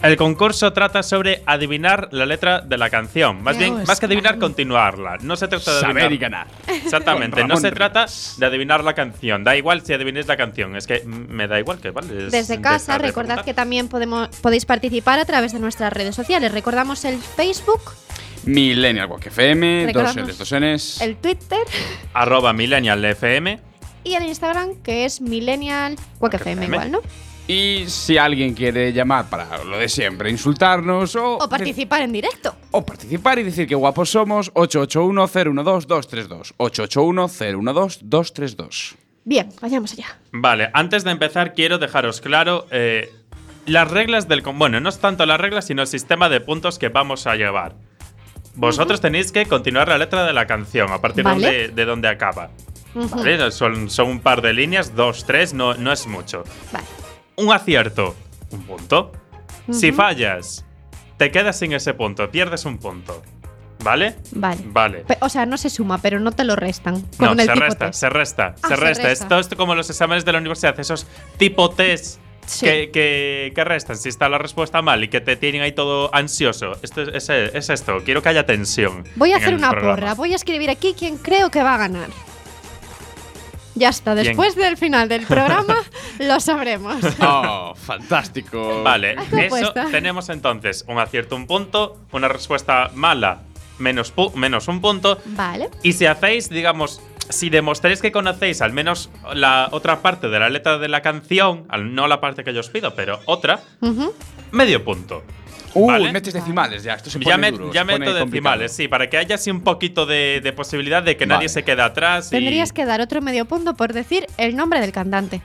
[0.04, 3.42] El concurso trata sobre adivinar la letra de la canción.
[3.42, 5.16] Más bien, más que adivinar, continuarla.
[5.20, 6.12] No se trata de Saber adivinar.
[6.12, 6.46] y ganar.
[6.84, 8.06] Exactamente, no se trata
[8.36, 9.42] de adivinar la canción.
[9.42, 10.76] Da igual si adivinéis la canción.
[10.76, 12.26] Es que me da igual que vale.
[12.26, 16.52] es Desde casa, recordad que también podemos, podéis participar a través de nuestras redes sociales.
[16.52, 17.80] Recordamos el Facebook,
[18.44, 21.00] Millennial Walk FM, dos Recordamos L's, dos N's.
[21.00, 21.58] el Twitter
[22.14, 23.58] Arroba Millennial FM.
[24.04, 26.66] y el Instagram, que es Millennial FM, FM.
[26.66, 27.00] igual, ¿no?
[27.48, 32.54] Y si alguien quiere llamar para lo de siempre, insultarnos o, O participar en directo.
[32.70, 36.54] o participar y decir que guapos somos, 881-012-232.
[36.58, 38.94] 881-012-232.
[39.24, 40.18] Bien, vayamos allá.
[40.32, 43.10] Vale, antes de empezar quiero dejaros claro eh,
[43.66, 44.42] las reglas del...
[44.42, 47.74] Bueno, no es tanto las reglas, sino el sistema de puntos que vamos a llevar.
[48.54, 51.50] Vosotros tenéis que continuar la letra de la canción a partir Vale.
[51.50, 52.50] de, de donde acaba.
[53.50, 56.42] Son, son un par de líneas, dos, tres, no, no es mucho.
[56.72, 56.84] Vale.
[57.36, 58.16] Un acierto,
[58.50, 59.12] un punto.
[59.70, 60.64] Si fallas,
[61.16, 63.22] te quedas sin ese punto, pierdes un punto.
[63.82, 64.16] ¿Vale?
[64.32, 64.60] Vale.
[64.66, 65.04] Vale.
[65.20, 67.02] O sea, no se suma, pero no te lo restan.
[67.18, 68.00] No, Con el se tipo resta, test.
[68.00, 69.02] se resta, Ah, se se resta.
[69.08, 69.24] resta.
[69.38, 71.06] Esto es como los exámenes de la universidad, esos
[71.38, 72.66] tipo test Sí.
[72.66, 76.10] que, que- que restan si está la respuesta mal y que te tienen ahí todo
[76.14, 76.72] ansioso.
[76.82, 79.04] Esto es, es- es esto, quiero que haya tensión.
[79.16, 79.94] Voy a hacer una programa.
[79.96, 80.14] porra.
[80.14, 82.08] Voy a escribir aquí quién creo que va a ganar.
[83.76, 85.76] Ya está, después del final del programa
[86.18, 86.96] lo sabremos.
[87.20, 88.82] Oh, fantástico.
[88.82, 93.42] Vale, eso tenemos entonces un acierto, un punto, una respuesta mala,
[93.78, 95.18] menos, menos un punto.
[95.24, 95.70] Vale.
[95.82, 100.48] Y si hacéis, digamos, si demostréis que conocéis al menos la otra parte de la
[100.50, 103.60] letra de la canción, al- no la parte que yo os pido, pero otra,
[104.52, 105.22] medio punto.
[105.72, 106.12] Uh, Vale.
[106.12, 106.94] metes decimales ya.
[106.94, 109.36] Esto se pone Ya, me- duro, ya se pone meto decimales, sí, para que haya
[109.36, 111.34] así un poquito de, de posibilidad de que Vale.
[111.36, 112.26] nadie se quede atrás.
[112.26, 115.40] y- Tendrías que dar otro medio punto por decir el nombre del cantante.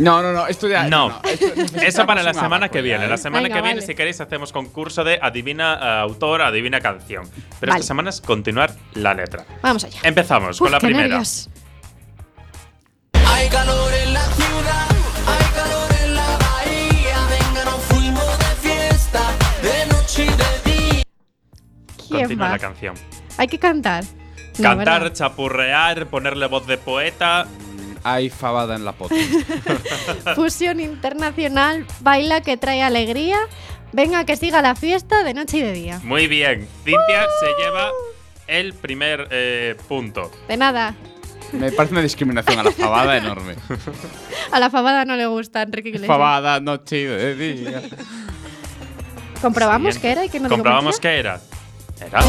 [0.00, 0.46] No, no, no.
[0.46, 0.84] Esto ya.
[0.88, 1.20] No.
[1.24, 1.46] esto
[1.80, 3.04] Eso para la semana que ya, viene.
[3.04, 3.08] ¿eh?
[3.08, 3.86] La semana Venga, que viene, vale.
[3.86, 7.28] si queréis, hacemos concurso de adivina eh, autor, adivina canción.
[7.60, 7.80] Pero Vale.
[7.80, 9.44] esta semana es continuar la letra.
[9.62, 10.00] Vamos allá.
[10.02, 11.08] Empezamos Uf, con la qué primera.
[11.08, 11.48] nervios.
[13.26, 14.88] Hay calor en la ciudad,
[15.26, 17.16] hay calor en la bahía.
[17.30, 19.20] Venga, nos fuimos de fiesta,
[19.62, 21.02] de noche y de día.
[22.08, 22.94] ¿Quién Continúa la canción.
[23.38, 24.04] Hay que cantar.
[24.58, 27.46] No, Cantar, chapurrear, ponerle voz de poeta.
[28.04, 29.14] Hay fabada en la pota.
[30.34, 33.36] Fusión internacional, baila que trae alegría.
[33.92, 36.00] Venga, que siga la fiesta de noche y de día.
[36.04, 36.66] Muy bien.
[36.84, 37.90] Cintia se lleva
[38.46, 40.30] el primer eh, punto.
[40.48, 40.94] De nada.
[41.52, 43.56] Me parece una discriminación a la fabada enorme.
[44.52, 46.08] A la fabada no le gusta Enrique Iglesias.
[46.08, 47.82] fabada, noche y de día.
[49.42, 50.00] Comprobamos Siguiente.
[50.00, 51.40] que era y que no Comprobamos que era.
[52.00, 52.20] Era.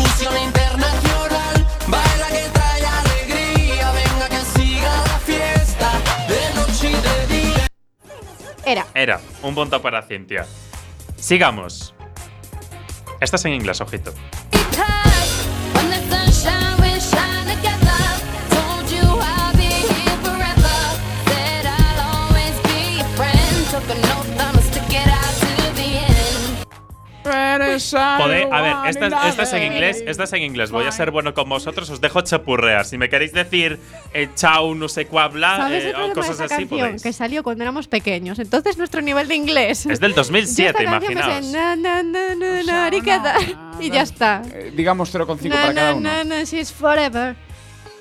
[8.65, 8.85] Era.
[8.93, 9.19] Era.
[9.43, 10.45] Un punto para Cintia.
[11.17, 11.93] Sigamos.
[13.19, 14.13] Esta es en inglés, ojito.
[27.89, 30.71] Pode- a ver, esta, es- esta es en inglés, esta es en inglés.
[30.71, 32.85] Voy a ser bueno con vosotros, os dejo chapurrear.
[32.85, 33.79] Si me queréis decir
[34.13, 37.03] eh, chao, no sé cuá, bla, ¿Sabes eh, o problema de cosas esa así, podéis.
[37.03, 38.39] Que salió cuando éramos pequeños.
[38.39, 39.85] Entonces nuestro nivel de inglés.
[39.85, 41.45] Es del Yo 2007, esta canción imaginaos.
[42.69, 43.35] ariqueta,
[43.79, 44.41] y ya está.
[44.53, 46.09] Eh, digamos 0,5 Na, para cada uno.
[46.09, 47.35] na, na, she's forever.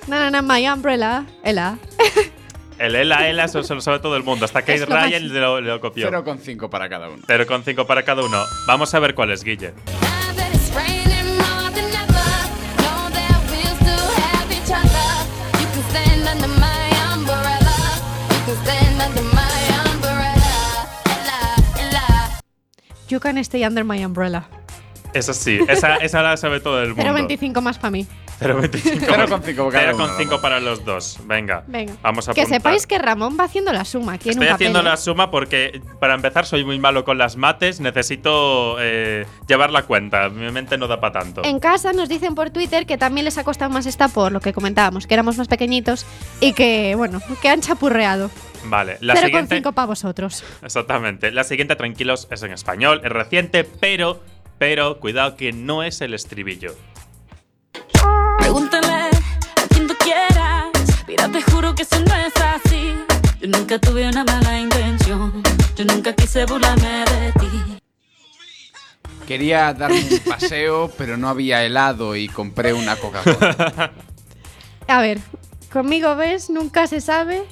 [0.06, 1.24] Na, na, na, my umbrella.
[1.42, 1.78] Ela.
[2.80, 4.46] El Ela Ela eso se lo sabe todo el mundo.
[4.46, 6.10] Hasta Kate Ryan lo, lo copió.
[6.10, 7.22] 0,5 para cada uno.
[7.26, 8.42] 0,5 para cada uno.
[8.66, 9.74] Vamos a ver cuál es, Guille.
[23.10, 24.48] You can stay under my umbrella.
[25.12, 27.12] Esa sí, esa, esa la sabe todo el mundo.
[27.12, 28.06] 0,25 más para mí.
[28.40, 29.06] 0,25.
[29.06, 30.40] 0,5 cada uno, 0,5 vamos.
[30.40, 31.18] para los dos.
[31.24, 31.62] Venga.
[31.66, 31.94] Venga.
[32.02, 32.58] Vamos a Que apuntar.
[32.60, 34.84] sepáis que Ramón va haciendo la suma aquí en Estoy un haciendo ¿eh?
[34.84, 37.80] la suma porque, para empezar, soy muy malo con las mates.
[37.80, 40.28] Necesito eh, llevar la cuenta.
[40.30, 41.42] Mi mente no da para tanto.
[41.44, 44.40] En casa nos dicen por Twitter que también les ha costado más esta por lo
[44.40, 46.06] que comentábamos, que éramos más pequeñitos
[46.40, 48.30] y que, bueno, que han chapurreado.
[48.64, 49.72] Vale, la 0,5 siguiente.
[49.72, 50.44] para vosotros.
[50.62, 51.30] Exactamente.
[51.30, 54.20] La siguiente, tranquilos, es en español, es reciente, pero,
[54.58, 56.74] pero, cuidado que no es el estribillo.
[58.50, 60.70] Pregúntale a quien tú quieras.
[61.06, 62.96] Mira, te juro que eso no es así.
[63.40, 65.40] Yo nunca tuve una mala intención.
[65.76, 67.78] Yo nunca quise burlarme de ti.
[69.24, 73.92] Quería darme un paseo, pero no había helado y compré una Coca-Cola.
[74.88, 75.20] A ver,
[75.72, 77.44] conmigo ves, nunca se sabe.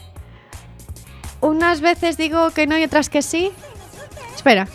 [1.41, 3.53] Unas veces digo que no y otras que sí.
[4.35, 4.67] Espera.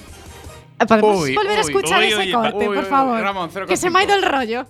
[0.88, 3.19] ¿Podemos Uy, volver a uy, escuchar uy, ese uy, corte, uy, por uy, favor?
[3.21, 4.05] Ramón, que se me ha 0,5.
[4.05, 4.67] ido el rollo.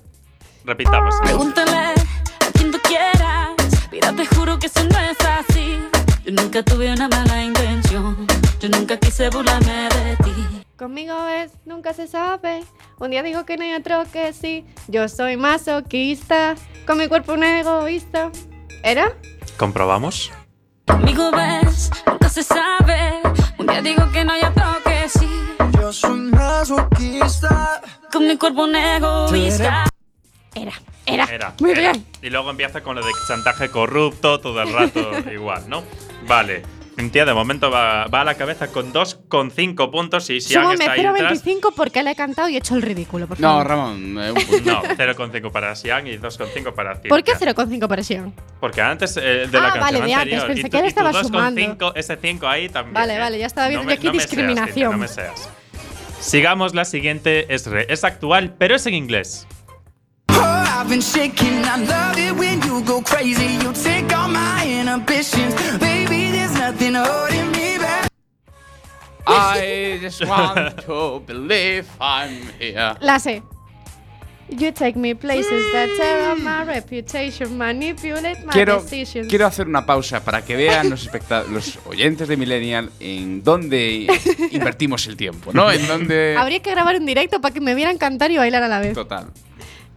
[0.65, 1.15] Repitamos.
[1.21, 3.51] Pregúntale a quien tú quieras.
[3.91, 5.77] Mira, te juro que eso no es así.
[6.25, 8.25] Yo nunca tuve una mala intención.
[8.59, 10.63] Yo nunca quise burlarme de ti.
[10.77, 12.63] Conmigo ves, nunca se sabe.
[12.99, 14.65] Un día digo que no y otro que sí.
[14.87, 16.55] Yo soy masoquista,
[16.87, 18.31] con mi cuerpo un egoísta.
[18.83, 19.13] ¿Era?
[19.57, 20.31] ¿Comprobamos?
[20.87, 23.21] Conmigo ves, nunca se sabe.
[23.57, 25.29] Un día digo que no, y otro que sí.
[25.79, 27.81] Yo soy masoquista.
[28.11, 29.92] Con mi cuerpo un egoísta.
[30.55, 30.73] Era,
[31.05, 31.25] era.
[31.25, 31.53] Era.
[31.59, 31.79] Muy era.
[31.91, 32.05] bien.
[32.21, 35.83] Y luego empieza con lo de chantaje corrupto todo el rato igual, ¿no?
[36.27, 36.63] Vale.
[36.95, 40.91] Cintia de momento va, va a la cabeza con 2,5 puntos y Sian Súmame está
[40.91, 41.43] ahí detrás.
[41.43, 43.57] 0,25 porque le he cantado y he hecho el ridículo, por favor.
[43.57, 44.71] No, Ramón, eh, un punto.
[44.71, 47.09] No, 0,5 para Sian y 2,5 para Cintia.
[47.09, 48.31] ¿Por qué 0,5 presión?
[48.59, 50.41] Porque antes eh, de la Ah, canción vale, de anterior.
[50.41, 51.93] antes, pensé y que él y tu estaba 2,5, sumando.
[51.95, 52.93] ese 5 ahí también.
[52.93, 53.19] Vale, ¿eh?
[53.19, 54.91] vale, ya estaba viendo No que aquí no me seas, Cintia, discriminación.
[54.91, 55.49] no me seas.
[56.19, 59.47] Sigamos, la siguiente es, re- es actual, pero es en inglés.
[60.93, 61.65] I've been shaking.
[61.65, 63.57] I love it when you go crazy.
[63.63, 65.55] You take all my inhibitions.
[65.79, 68.07] Baby, there's nothing holding me back.
[69.25, 72.29] I just want to believe I'm
[72.59, 72.95] here.
[73.01, 73.41] La sé.
[74.49, 79.27] You take me places that tear up my reputation, manipulate my Quiero, decisions.
[79.29, 84.05] quiero hacer una pausa para que vean los, especta- los oyentes de Millennial en dónde
[84.51, 85.71] invertimos el tiempo, ¿no?
[85.71, 86.35] En dónde.
[86.37, 88.93] Habría que grabar un directo para que me vieran cantar y bailar a la vez.
[88.93, 89.31] Total.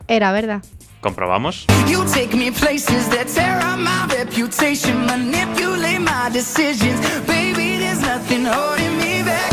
[0.08, 0.62] Era, ¿verdad?
[1.06, 1.66] ¿Comprobamos?
[1.88, 6.98] You take me places that tear up my reputation, manipulate my decisions.
[7.28, 9.52] Baby, there's nothing holding me back.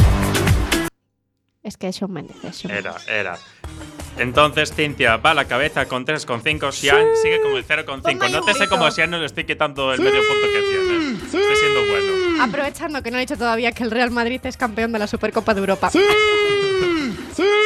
[1.62, 3.38] Es que es Shawn Mendes, Era, era.
[4.18, 6.72] Entonces Cintia va a la cabeza con 3,5.
[6.72, 7.86] Sian sigue con el 0,5.
[7.86, 10.22] Toma ahí No un te sé cómo a Sian no le estoy quitando el medio
[10.28, 11.14] punto que tiene.
[11.24, 12.44] Estoy siendo bueno.
[12.44, 15.54] Aprovechando que no he dicho todavía que el Real Madrid es campeón de la Supercopa
[15.54, 15.92] de Europa.
[15.94, 16.02] Yo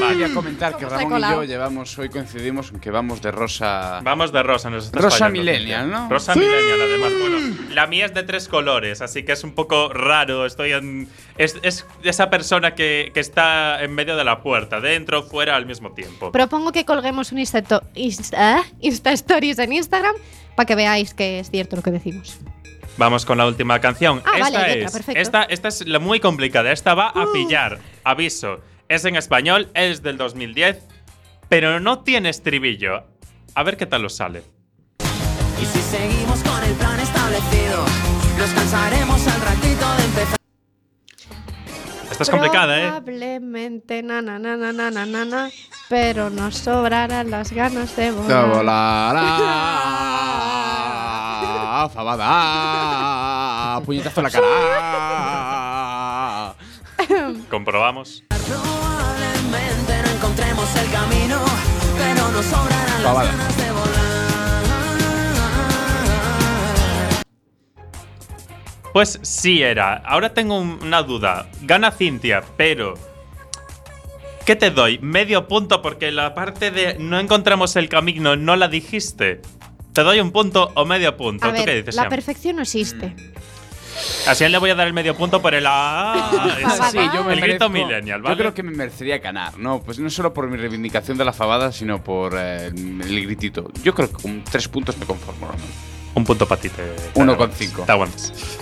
[0.00, 0.16] Vale.
[0.18, 3.20] quería comentar que ¿Cómo se ha Ramón y yo llevamos, hoy coincidimos en que vamos
[3.22, 4.00] de rosa.
[4.02, 5.98] Vamos de rosa, nos Rosa fallando, millennial, Cintia.
[6.00, 6.08] ¿no?
[6.08, 7.12] Rosa millennial, además.
[7.20, 10.46] Bueno, la mía es de tres colores, así que es un poco raro.
[10.46, 11.08] Estoy en.
[11.36, 15.66] Es, es esa persona que, que está en medio de la puerta, dentro, fuera al
[15.66, 16.32] mismo tiempo.
[16.32, 17.62] Propongo que colguemos un Insta,
[17.94, 18.62] Insta- ¿eh?
[18.80, 20.14] Insta Stories en Instagram
[20.56, 22.38] para que veáis que es cierto lo que decimos.
[22.96, 24.20] Vamos con la última canción.
[24.26, 24.92] Ah, esta vale, es.
[24.92, 25.18] perfecto.
[25.18, 25.22] Uh.
[25.22, 26.72] Esta, esta es la muy complicada.
[26.72, 27.78] Esta va a pillar.
[28.02, 28.58] Aviso.
[28.88, 30.86] Es en español, es del 2010,
[31.50, 33.04] pero no tiene estribillo.
[33.54, 34.42] A ver qué tal os sale.
[35.60, 37.84] Y si seguimos con el plan establecido,
[38.38, 40.38] nos cansaremos al ratito de empezar.
[42.10, 42.86] Esta es complicada, ¿eh?
[42.88, 45.50] Probablemente, na, na, na, na, na, na, na,
[45.90, 48.48] pero nos sobrarán las ganas de volar.
[48.48, 49.16] De volar.
[51.92, 53.82] Fabada.
[53.84, 54.46] Puñetazo en la cara.
[57.50, 58.24] Comprobamos.
[60.18, 61.38] Encontremos el camino,
[61.96, 63.30] pero nos sobrarán las Pavada.
[63.30, 63.88] ganas de volar.
[68.92, 69.94] Pues sí era.
[70.04, 71.48] Ahora tengo un- una duda.
[71.62, 72.94] Gana Cintia, pero.
[74.44, 74.98] ¿Qué te doy?
[75.00, 79.40] Medio punto porque la parte de no encontramos el camino no la dijiste.
[79.92, 81.46] ¿Te doy un punto o medio punto?
[81.46, 82.10] A ¿Tú qué dices, la Sam?
[82.10, 83.14] perfección no existe.
[84.26, 86.30] Así le voy a dar el medio punto por el ah.
[86.92, 88.34] Sí, yo me el grito millennial, ¿vale?
[88.34, 89.80] Yo creo que me merecería ganar, ¿no?
[89.82, 93.70] Pues no solo por mi reivindicación de la fabada, sino por eh, el gritito.
[93.82, 95.66] Yo creo que con tres puntos me conformo, Ramón.
[96.14, 96.70] Un punto para ti.
[97.14, 97.84] Uno con cinco.
[97.84, 98.58] Te aguantas.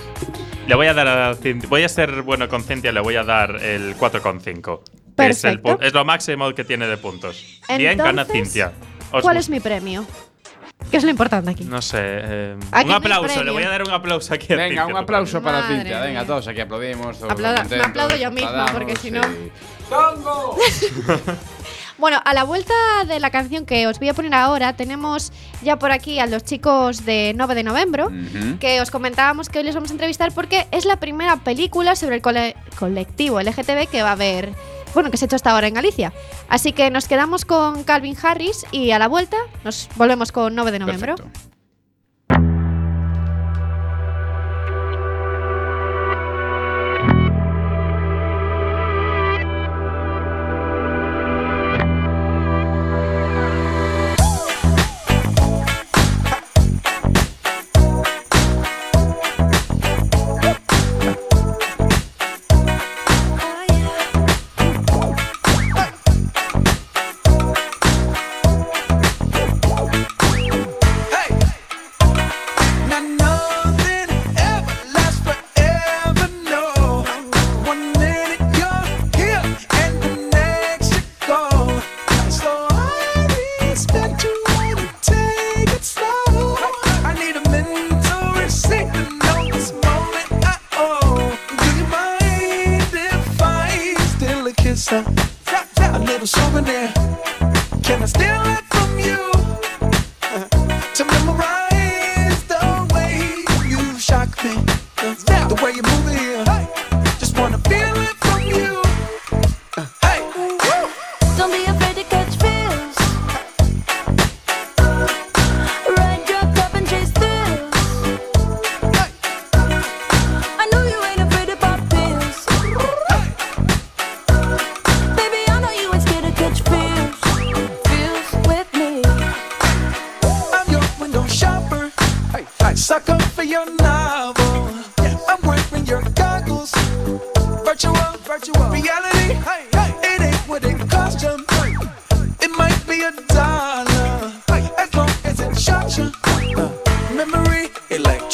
[0.67, 3.23] Le voy a dar a Cintia- Voy a ser bueno con Cintia, le voy a
[3.23, 4.81] dar el 4,5.
[5.17, 7.61] que Es, el es lo máximo que tiene de puntos.
[7.77, 8.73] Bien, gana Cintia.
[9.13, 9.39] Os ¿Cuál gusta.
[9.39, 10.05] es mi premio?
[10.91, 11.65] ¿Qué es lo importante aquí?
[11.65, 11.99] No sé.
[12.01, 15.43] eh, Aquí un aplauso, le voy a dar un aplauso aquí a Venga, un aplauso
[15.43, 16.01] para Madre Cintia.
[16.01, 17.19] Venga, todos aquí aplaudimos.
[17.19, 19.11] Todos Aplauda- me aplaudo yo misma, porque si sí.
[19.11, 19.21] no-
[21.99, 22.75] Bueno, a la vuelta
[23.09, 25.33] de la canción que os voy a poner ahora, tenemos
[25.63, 28.05] ya por aquí a los chicos de 9 de noviembre,
[28.61, 32.17] que os comentábamos que hoy les vamos a entrevistar porque es la primera película sobre
[32.17, 34.53] el cole- colectivo LGTB que va a haber,
[34.97, 36.15] bueno, que se ha hecho hasta ahora en Galicia.
[36.49, 40.73] Así que nos quedamos con Calvin Harris y a la vuelta nos volvemos con 9
[40.73, 41.15] de noviembre.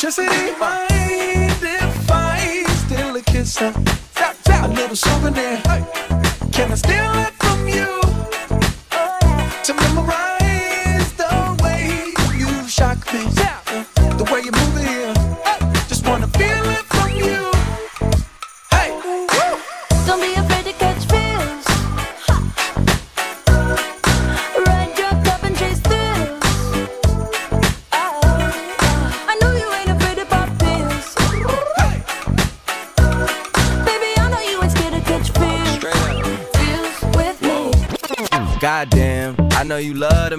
[0.02, 0.58] Electricity.
[0.58, 3.62] Mind if I steal a kiss?
[3.62, 3.72] Uh,
[4.48, 5.60] a little souvenir.
[6.52, 7.41] Can I steal it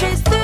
[0.00, 0.39] chase the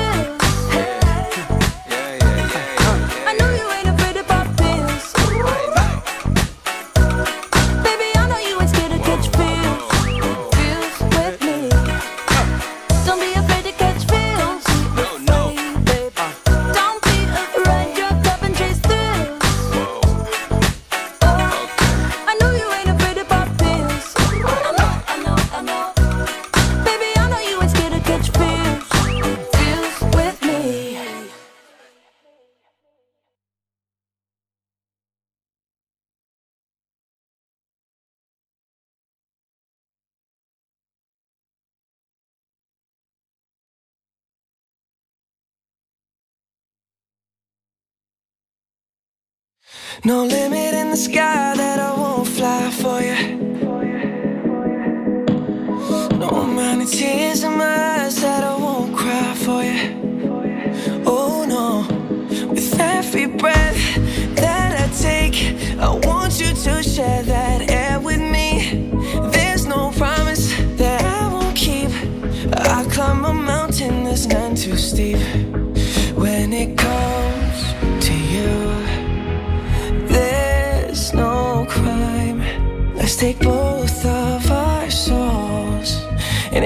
[50.03, 53.37] No limit in the sky that I won't fly for you.
[56.17, 61.03] No amount of tears in my eyes that I won't cry for you.
[61.05, 61.87] Oh no,
[62.47, 63.95] with every breath
[64.35, 68.91] that I take, I want you to share that air with me.
[69.31, 71.89] There's no promise that I won't keep.
[72.53, 75.17] I climb a mountain that's none too steep.
[83.17, 86.05] Take both of our souls
[86.51, 86.63] and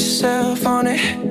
[0.00, 1.29] yourself on it.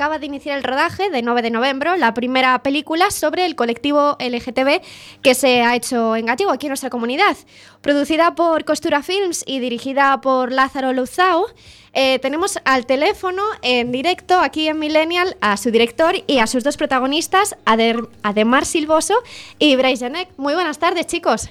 [0.00, 4.16] Acaba de iniciar el rodaje de 9 de noviembre, la primera película sobre el colectivo
[4.18, 4.80] LGTB
[5.20, 7.36] que se ha hecho en gallego aquí en nuestra comunidad.
[7.82, 11.48] Producida por Costura Films y dirigida por Lázaro Luzao,
[11.92, 16.64] eh, tenemos al teléfono en directo aquí en Millennial a su director y a sus
[16.64, 19.16] dos protagonistas, Ademar Silvoso
[19.58, 20.30] y Bryce Janek.
[20.38, 21.50] Muy buenas tardes, chicos.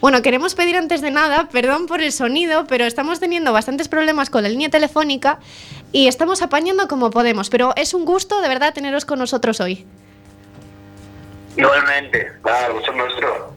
[0.00, 4.30] Bueno, queremos pedir antes de nada perdón por el sonido, pero estamos teniendo bastantes problemas
[4.30, 5.38] con la línea telefónica
[5.92, 7.50] y estamos apañando como podemos.
[7.50, 9.86] Pero es un gusto de verdad teneros con nosotros hoy.
[11.56, 12.32] Igualmente,
[12.66, 13.54] el gusto es nuestro.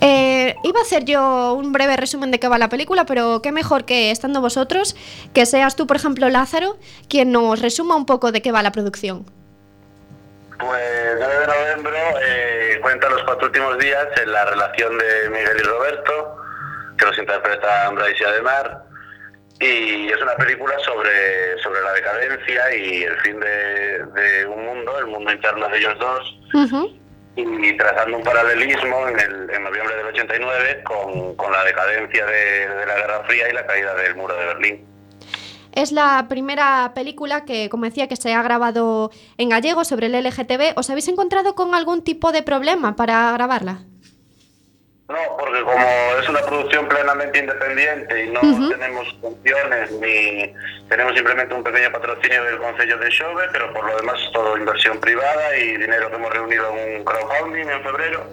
[0.00, 3.50] Eh, iba a hacer yo un breve resumen de qué va la película, pero qué
[3.52, 4.96] mejor que estando vosotros,
[5.32, 8.72] que seas tú, por ejemplo, Lázaro, quien nos resuma un poco de qué va la
[8.72, 9.24] producción.
[10.58, 15.56] Pues 9 de noviembre eh, cuenta los cuatro últimos días en la relación de Miguel
[15.58, 16.36] y Roberto,
[16.96, 18.82] que los interpretan Bryce y Ademar.
[19.60, 24.98] Y es una película sobre, sobre la decadencia y el fin de, de un mundo,
[24.98, 26.38] el mundo interno de ellos dos,
[27.36, 32.68] y trazando un paralelismo en, el, en noviembre del 89 con, con la decadencia de,
[32.68, 34.95] de la Guerra Fría y la caída del muro de Berlín.
[35.76, 40.14] Es la primera película que, como decía, que se ha grabado en gallego sobre el
[40.24, 40.72] LGTB.
[40.74, 43.80] ¿Os habéis encontrado con algún tipo de problema para grabarla?
[45.06, 45.86] No, porque como
[46.18, 50.54] es una producción plenamente independiente y no tenemos funciones ni
[50.88, 54.56] tenemos simplemente un pequeño patrocinio del Consejo de Xove, pero por lo demás es todo
[54.56, 58.26] inversión privada y dinero que hemos reunido en un crowdfunding en febrero.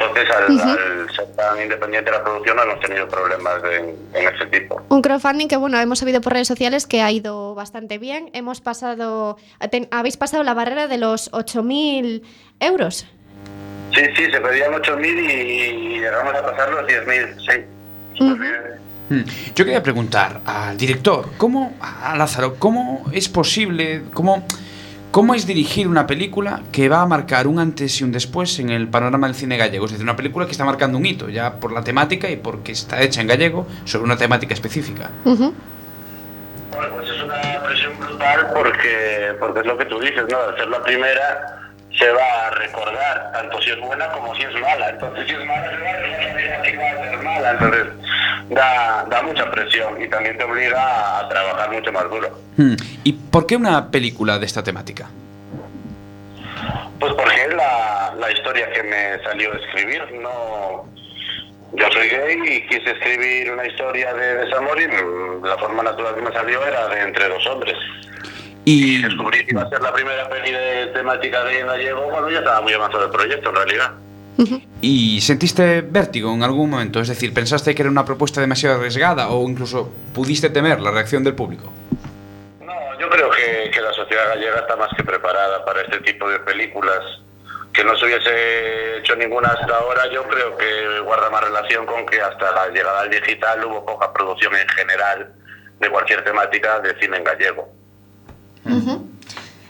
[0.00, 4.80] Entonces, al, ser tan independiente la producción, no hemos tenido problemas en, en ese tipo.
[4.88, 8.30] Un crowdfunding que, bueno, hemos sabido por redes sociales que ha ido bastante bien.
[8.32, 9.36] Hemos pasado,
[9.70, 12.22] ten- habéis pasado la barrera de los 8.000
[12.60, 13.06] euros.
[13.94, 17.36] Sí, sí, se pedían 8.000 y llegamos a pasar los 10.000,
[18.16, 18.24] sí.
[19.10, 19.24] Mm.
[19.56, 24.44] Yo quería preguntar al director, ¿cómo, a Lázaro, cómo es posible, cómo,
[25.10, 28.70] cómo es dirigir una película que va a marcar un antes y un después en
[28.70, 29.86] el panorama del cine gallego?
[29.86, 32.72] Es decir, una película que está marcando un hito, ya por la temática y porque
[32.72, 35.10] está hecha en gallego sobre una temática específica.
[35.24, 35.52] Bueno,
[36.94, 40.38] pues es una presión brutal porque, porque es lo que tú dices, ¿no?
[40.38, 41.59] Al ser la primera
[41.98, 44.90] se va a recordar, tanto si es buena como si es mala.
[44.90, 47.50] Entonces, si es mala, se va a recordar que va a ser mala.
[47.52, 47.86] Entonces,
[48.50, 52.30] da, da mucha presión y también te obliga a trabajar mucho más duro.
[52.56, 52.74] Mm.
[53.04, 55.08] ¿Y por qué una película de esta temática?
[56.98, 60.02] Pues porque es la, la historia que me salió de escribir.
[60.20, 60.84] No,
[61.72, 64.86] yo soy gay y quise escribir una historia de desamor y
[65.46, 67.76] la forma natural que me salió era de entre dos hombres.
[68.64, 72.38] Y descubrí que iba a ser la primera peli de temática de gallego cuando ya
[72.38, 73.92] estaba muy avanzado el proyecto en realidad.
[74.80, 77.00] ¿Y sentiste vértigo en algún momento?
[77.00, 81.22] Es decir, ¿pensaste que era una propuesta demasiado arriesgada o incluso pudiste temer la reacción
[81.24, 81.70] del público?
[82.98, 86.38] Yo creo que, que la sociedad gallega está más que preparada para este tipo de
[86.40, 87.00] películas.
[87.72, 92.04] Que no se hubiese hecho ninguna hasta ahora, yo creo que guarda más relación con
[92.06, 95.32] que hasta la llegada al digital hubo poca producción en general
[95.78, 97.79] de cualquier temática de cine en gallego.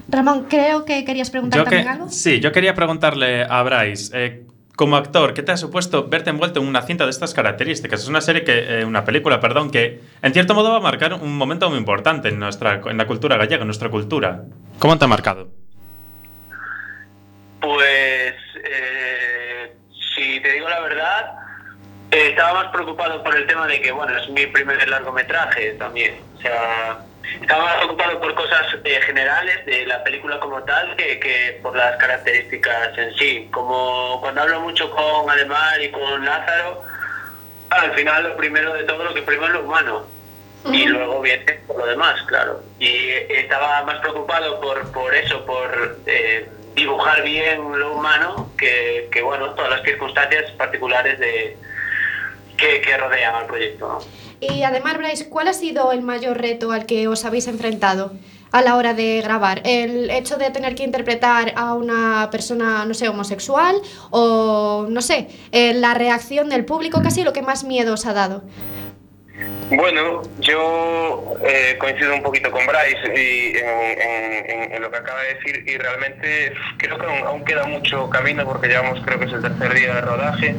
[0.09, 2.09] Ramón, creo que querías preguntar Yo también que- algo.
[2.09, 4.43] sí, yo quería preguntarle a Bryce, eh,
[4.74, 8.01] como actor, ¿qué te ha supuesto verte envuelto en una cinta de estas características?
[8.03, 11.12] Es una serie que, eh, una película, perdón, que en cierto modo va a marcar
[11.14, 14.45] un momento muy importante en nuestra, en la cultura gallega, en nuestra cultura.
[14.78, 15.49] ¿Cómo te ha marcado?
[17.61, 18.34] Pues,
[18.64, 19.76] eh,
[20.16, 21.32] si te digo la verdad,
[22.11, 26.14] eh, estaba más preocupado por el tema de que, bueno, es mi primer largometraje también.
[26.38, 27.01] O sea,
[27.51, 31.74] estaba más preocupado por cosas eh, generales de la película como tal que, que por
[31.74, 33.48] las características en sí.
[33.51, 36.84] Como cuando hablo mucho con Ademar y con Lázaro,
[37.70, 40.07] al final lo primero de todo, lo que primero es lo humano.
[40.66, 42.62] Y luego viene por lo demás, claro.
[42.78, 49.22] Y estaba más preocupado por, por eso, por eh, dibujar bien lo humano, que, que,
[49.22, 51.57] bueno, todas las circunstancias particulares de
[52.57, 53.88] que, que rodean al proyecto.
[53.88, 54.29] ¿no?
[54.41, 58.12] Y además, Bryce, ¿cuál ha sido el mayor reto al que os habéis enfrentado
[58.53, 59.61] a la hora de grabar?
[59.64, 63.76] ¿El hecho de tener que interpretar a una persona, no sé, homosexual?
[64.11, 67.03] ¿O, no sé, eh, la reacción del público?
[67.03, 68.43] Casi lo que más miedo os ha dado.
[69.70, 74.97] Bueno, yo eh, coincido un poquito con Bryce y en, en- en- en lo que
[74.97, 79.18] acaba de decir y realmente creo que aún, aún queda mucho camino porque llevamos creo
[79.20, 80.57] que es el tercer día de rodaje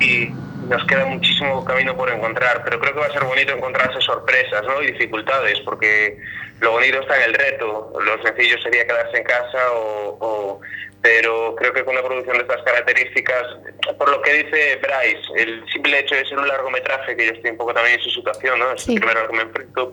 [0.00, 0.28] y
[0.68, 4.62] nos queda muchísimo camino por encontrar, pero creo que va a ser bonito encontrarse sorpresas
[4.64, 4.82] ¿no?
[4.82, 6.16] y dificultades porque
[6.60, 10.60] lo bonito está en el reto, lo sencillo sería quedarse en casa o, o-
[11.02, 13.42] pero creo que con una producción de estas características,
[13.98, 17.50] por lo que dice Bryce, el simple hecho de ser un largometraje, que yo estoy
[17.50, 18.72] un poco también en su situación, ¿no?
[18.72, 19.92] es el primero que me enfrento,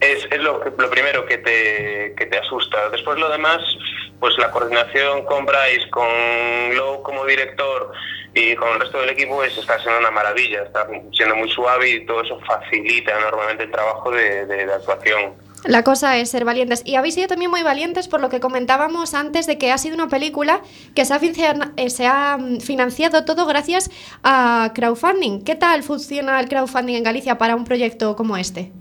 [0.00, 2.90] es, es lo, lo primero que te, que te asusta.
[2.90, 3.60] Después lo demás,
[4.18, 6.06] pues la coordinación con Bryce, con
[6.74, 7.92] Lowe como director
[8.34, 11.90] y con el resto del equipo pues, está siendo una maravilla, está siendo muy suave
[11.90, 15.34] y todo eso facilita enormemente el trabajo de, actuación.
[15.64, 16.82] La cosa es ser valientes.
[16.86, 19.94] Y habéis sido también muy valientes por lo que comentábamos antes de que ha sido
[19.94, 20.62] una película
[20.94, 21.20] que se ha,
[21.76, 23.90] eh, se ha mm, financiado todo gracias
[24.22, 25.44] a crowdfunding.
[25.44, 28.72] ¿Qué tal funciona el crowdfunding en Galicia para un proyecto como este?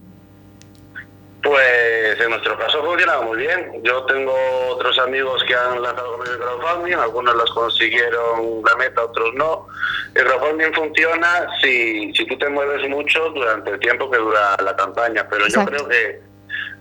[1.50, 3.82] Pues en nuestro caso funcionaba muy bien.
[3.82, 4.36] Yo tengo
[4.70, 9.66] otros amigos que han lanzado con el crowdfunding, algunos los consiguieron la meta, otros no.
[10.14, 14.76] El crowdfunding funciona si, si tú te mueves mucho durante el tiempo que dura la
[14.76, 15.72] campaña, pero Exacto.
[15.72, 16.22] yo creo que,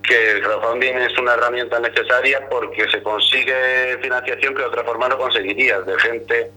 [0.02, 5.08] que el crowdfunding es una herramienta necesaria porque se consigue financiación que de otra forma
[5.08, 6.50] no conseguirías, de gente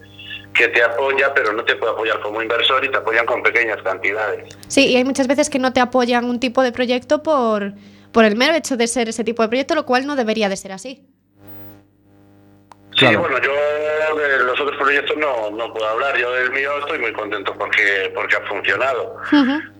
[0.52, 3.80] que te apoya pero no te puede apoyar como inversor y te apoyan con pequeñas
[3.82, 4.54] cantidades.
[4.68, 7.72] Sí, y hay muchas veces que no te apoyan un tipo de proyecto por,
[8.12, 10.56] por el mero hecho de ser ese tipo de proyecto, lo cual no debería de
[10.56, 11.06] ser así.
[12.96, 13.52] Sí, bueno, yo
[14.16, 16.16] de los otros proyectos no, no puedo hablar.
[16.18, 19.16] Yo del mío estoy muy contento porque, porque ha funcionado.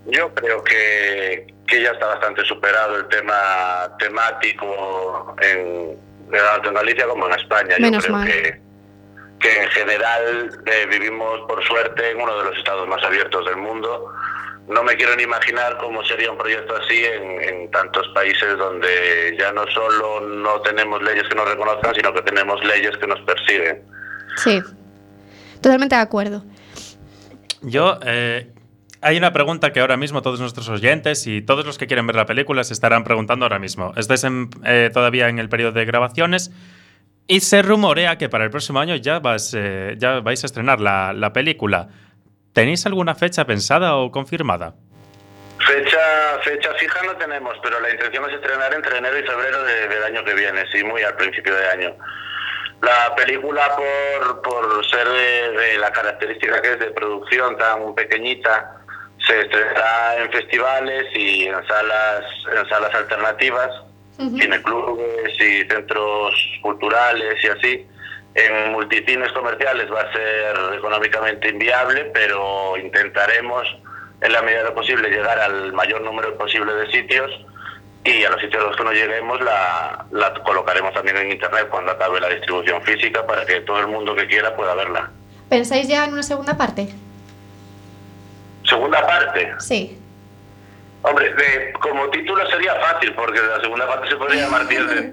[0.07, 5.99] Yo creo que, que ya está bastante superado el tema temático en,
[6.31, 7.77] tanto en Galicia como en España.
[7.79, 8.27] Menos Yo creo mal.
[8.27, 8.61] que,
[9.41, 13.59] que en general eh, vivimos por suerte en uno de los estados más abiertos del
[13.59, 14.11] mundo.
[14.69, 19.37] No me quiero ni imaginar cómo sería un proyecto así en, en tantos países donde
[19.39, 23.21] ya no solo no tenemos leyes que nos reconozcan, sino que tenemos leyes que nos
[23.23, 23.83] persiguen.
[24.37, 24.61] Sí,
[25.61, 26.45] totalmente de acuerdo.
[27.61, 28.51] Yo, eh,
[29.01, 32.17] hay una pregunta que ahora mismo todos nuestros oyentes y todos los que quieren ver
[32.17, 33.93] la película se estarán preguntando ahora mismo.
[33.97, 36.51] Estáis en- eh, todavía en el periodo de grabaciones.
[37.29, 40.81] Y se rumorea que para el próximo año ya, vas, eh, ya vais a estrenar
[40.81, 41.89] la, la película.
[42.53, 44.75] ¿Tenéis alguna fecha pensada o confirmada?
[45.67, 45.99] Fecha,
[46.45, 50.03] fecha fija no tenemos, pero la intención es estrenar entre enero y febrero de- del
[50.05, 51.97] año que viene, sí, muy al principio de año.
[52.83, 58.77] La película, por, por ser de, de la característica que es de producción tan pequeñita,
[59.25, 62.25] se estrenará en festivales y en salas,
[62.57, 63.71] en salas alternativas,
[64.19, 67.87] cineclubes y centros culturales y así.
[68.35, 73.67] En multicines comerciales va a ser económicamente inviable, pero intentaremos
[74.23, 77.31] en la medida de lo posible llegar al mayor número posible de sitios
[78.05, 81.69] y a los sitios a los que no lleguemos la, la colocaremos también en internet
[81.71, 85.11] cuando acabe la distribución física para que todo el mundo que quiera pueda verla.
[85.51, 86.89] ¿Pensáis ya en una segunda parte?
[88.65, 89.53] Segunda parte.
[89.59, 89.99] Sí.
[91.03, 94.67] Hombre, de- como título sería fácil porque la segunda parte se podría llamar.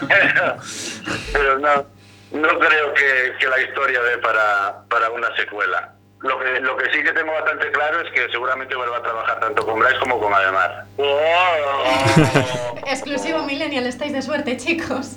[1.32, 1.86] Pero no,
[2.32, 5.94] no creo que, que la historia dé para, para una secuela.
[6.20, 9.40] Lo que, lo que sí que tengo bastante claro es que seguramente vuelva a trabajar
[9.40, 10.84] tanto con Bryce como con Ademar.
[12.86, 15.16] Exclusivo Millennial, estáis de suerte, chicos.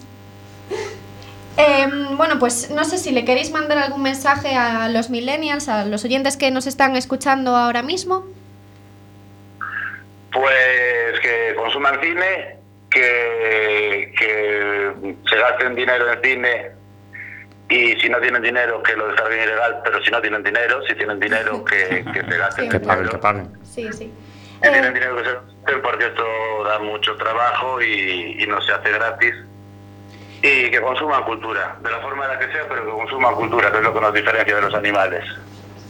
[1.58, 5.86] Em, bueno, pues no sé si le queréis mandar algún mensaje a los millennials, a
[5.86, 8.26] los oyentes que nos están escuchando ahora mismo.
[10.32, 12.58] Pues que consuman cine,
[12.90, 16.83] que, que se gasten dinero en cine
[17.70, 20.96] y si no tienen dinero que lo descarguen ilegal, pero si no tienen dinero, si
[20.96, 23.50] tienen dinero que, que se gasten Que el paguen, que paguen.
[23.64, 24.12] Sí, sí.
[24.62, 26.24] que tienen dinero que se gasten porque esto
[26.66, 29.34] da mucho trabajo y, y no se hace gratis.
[30.42, 33.72] Y que consuman cultura, de la forma en la que sea, pero que consuman cultura,
[33.72, 35.24] que es lo que nos diferencia de los animales.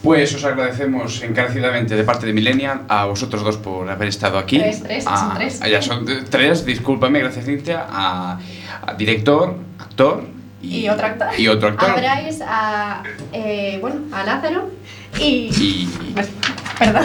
[0.04, 4.60] Pues os agradecemos encarecidamente de parte de Millennial a vosotros dos por haber estado aquí.
[4.60, 5.60] Tres, tres, A- son tres.
[5.62, 7.88] ya son eh, tres, discúlpame, gracias Cintia.
[7.90, 8.38] A,
[8.86, 10.24] a director, actor
[10.64, 11.28] y, Y otro actor.
[11.38, 11.92] Y otro actor.
[11.92, 14.72] A Bryce, a, eh, bueno, a Lázaro
[15.20, 15.52] y...
[15.56, 15.90] Y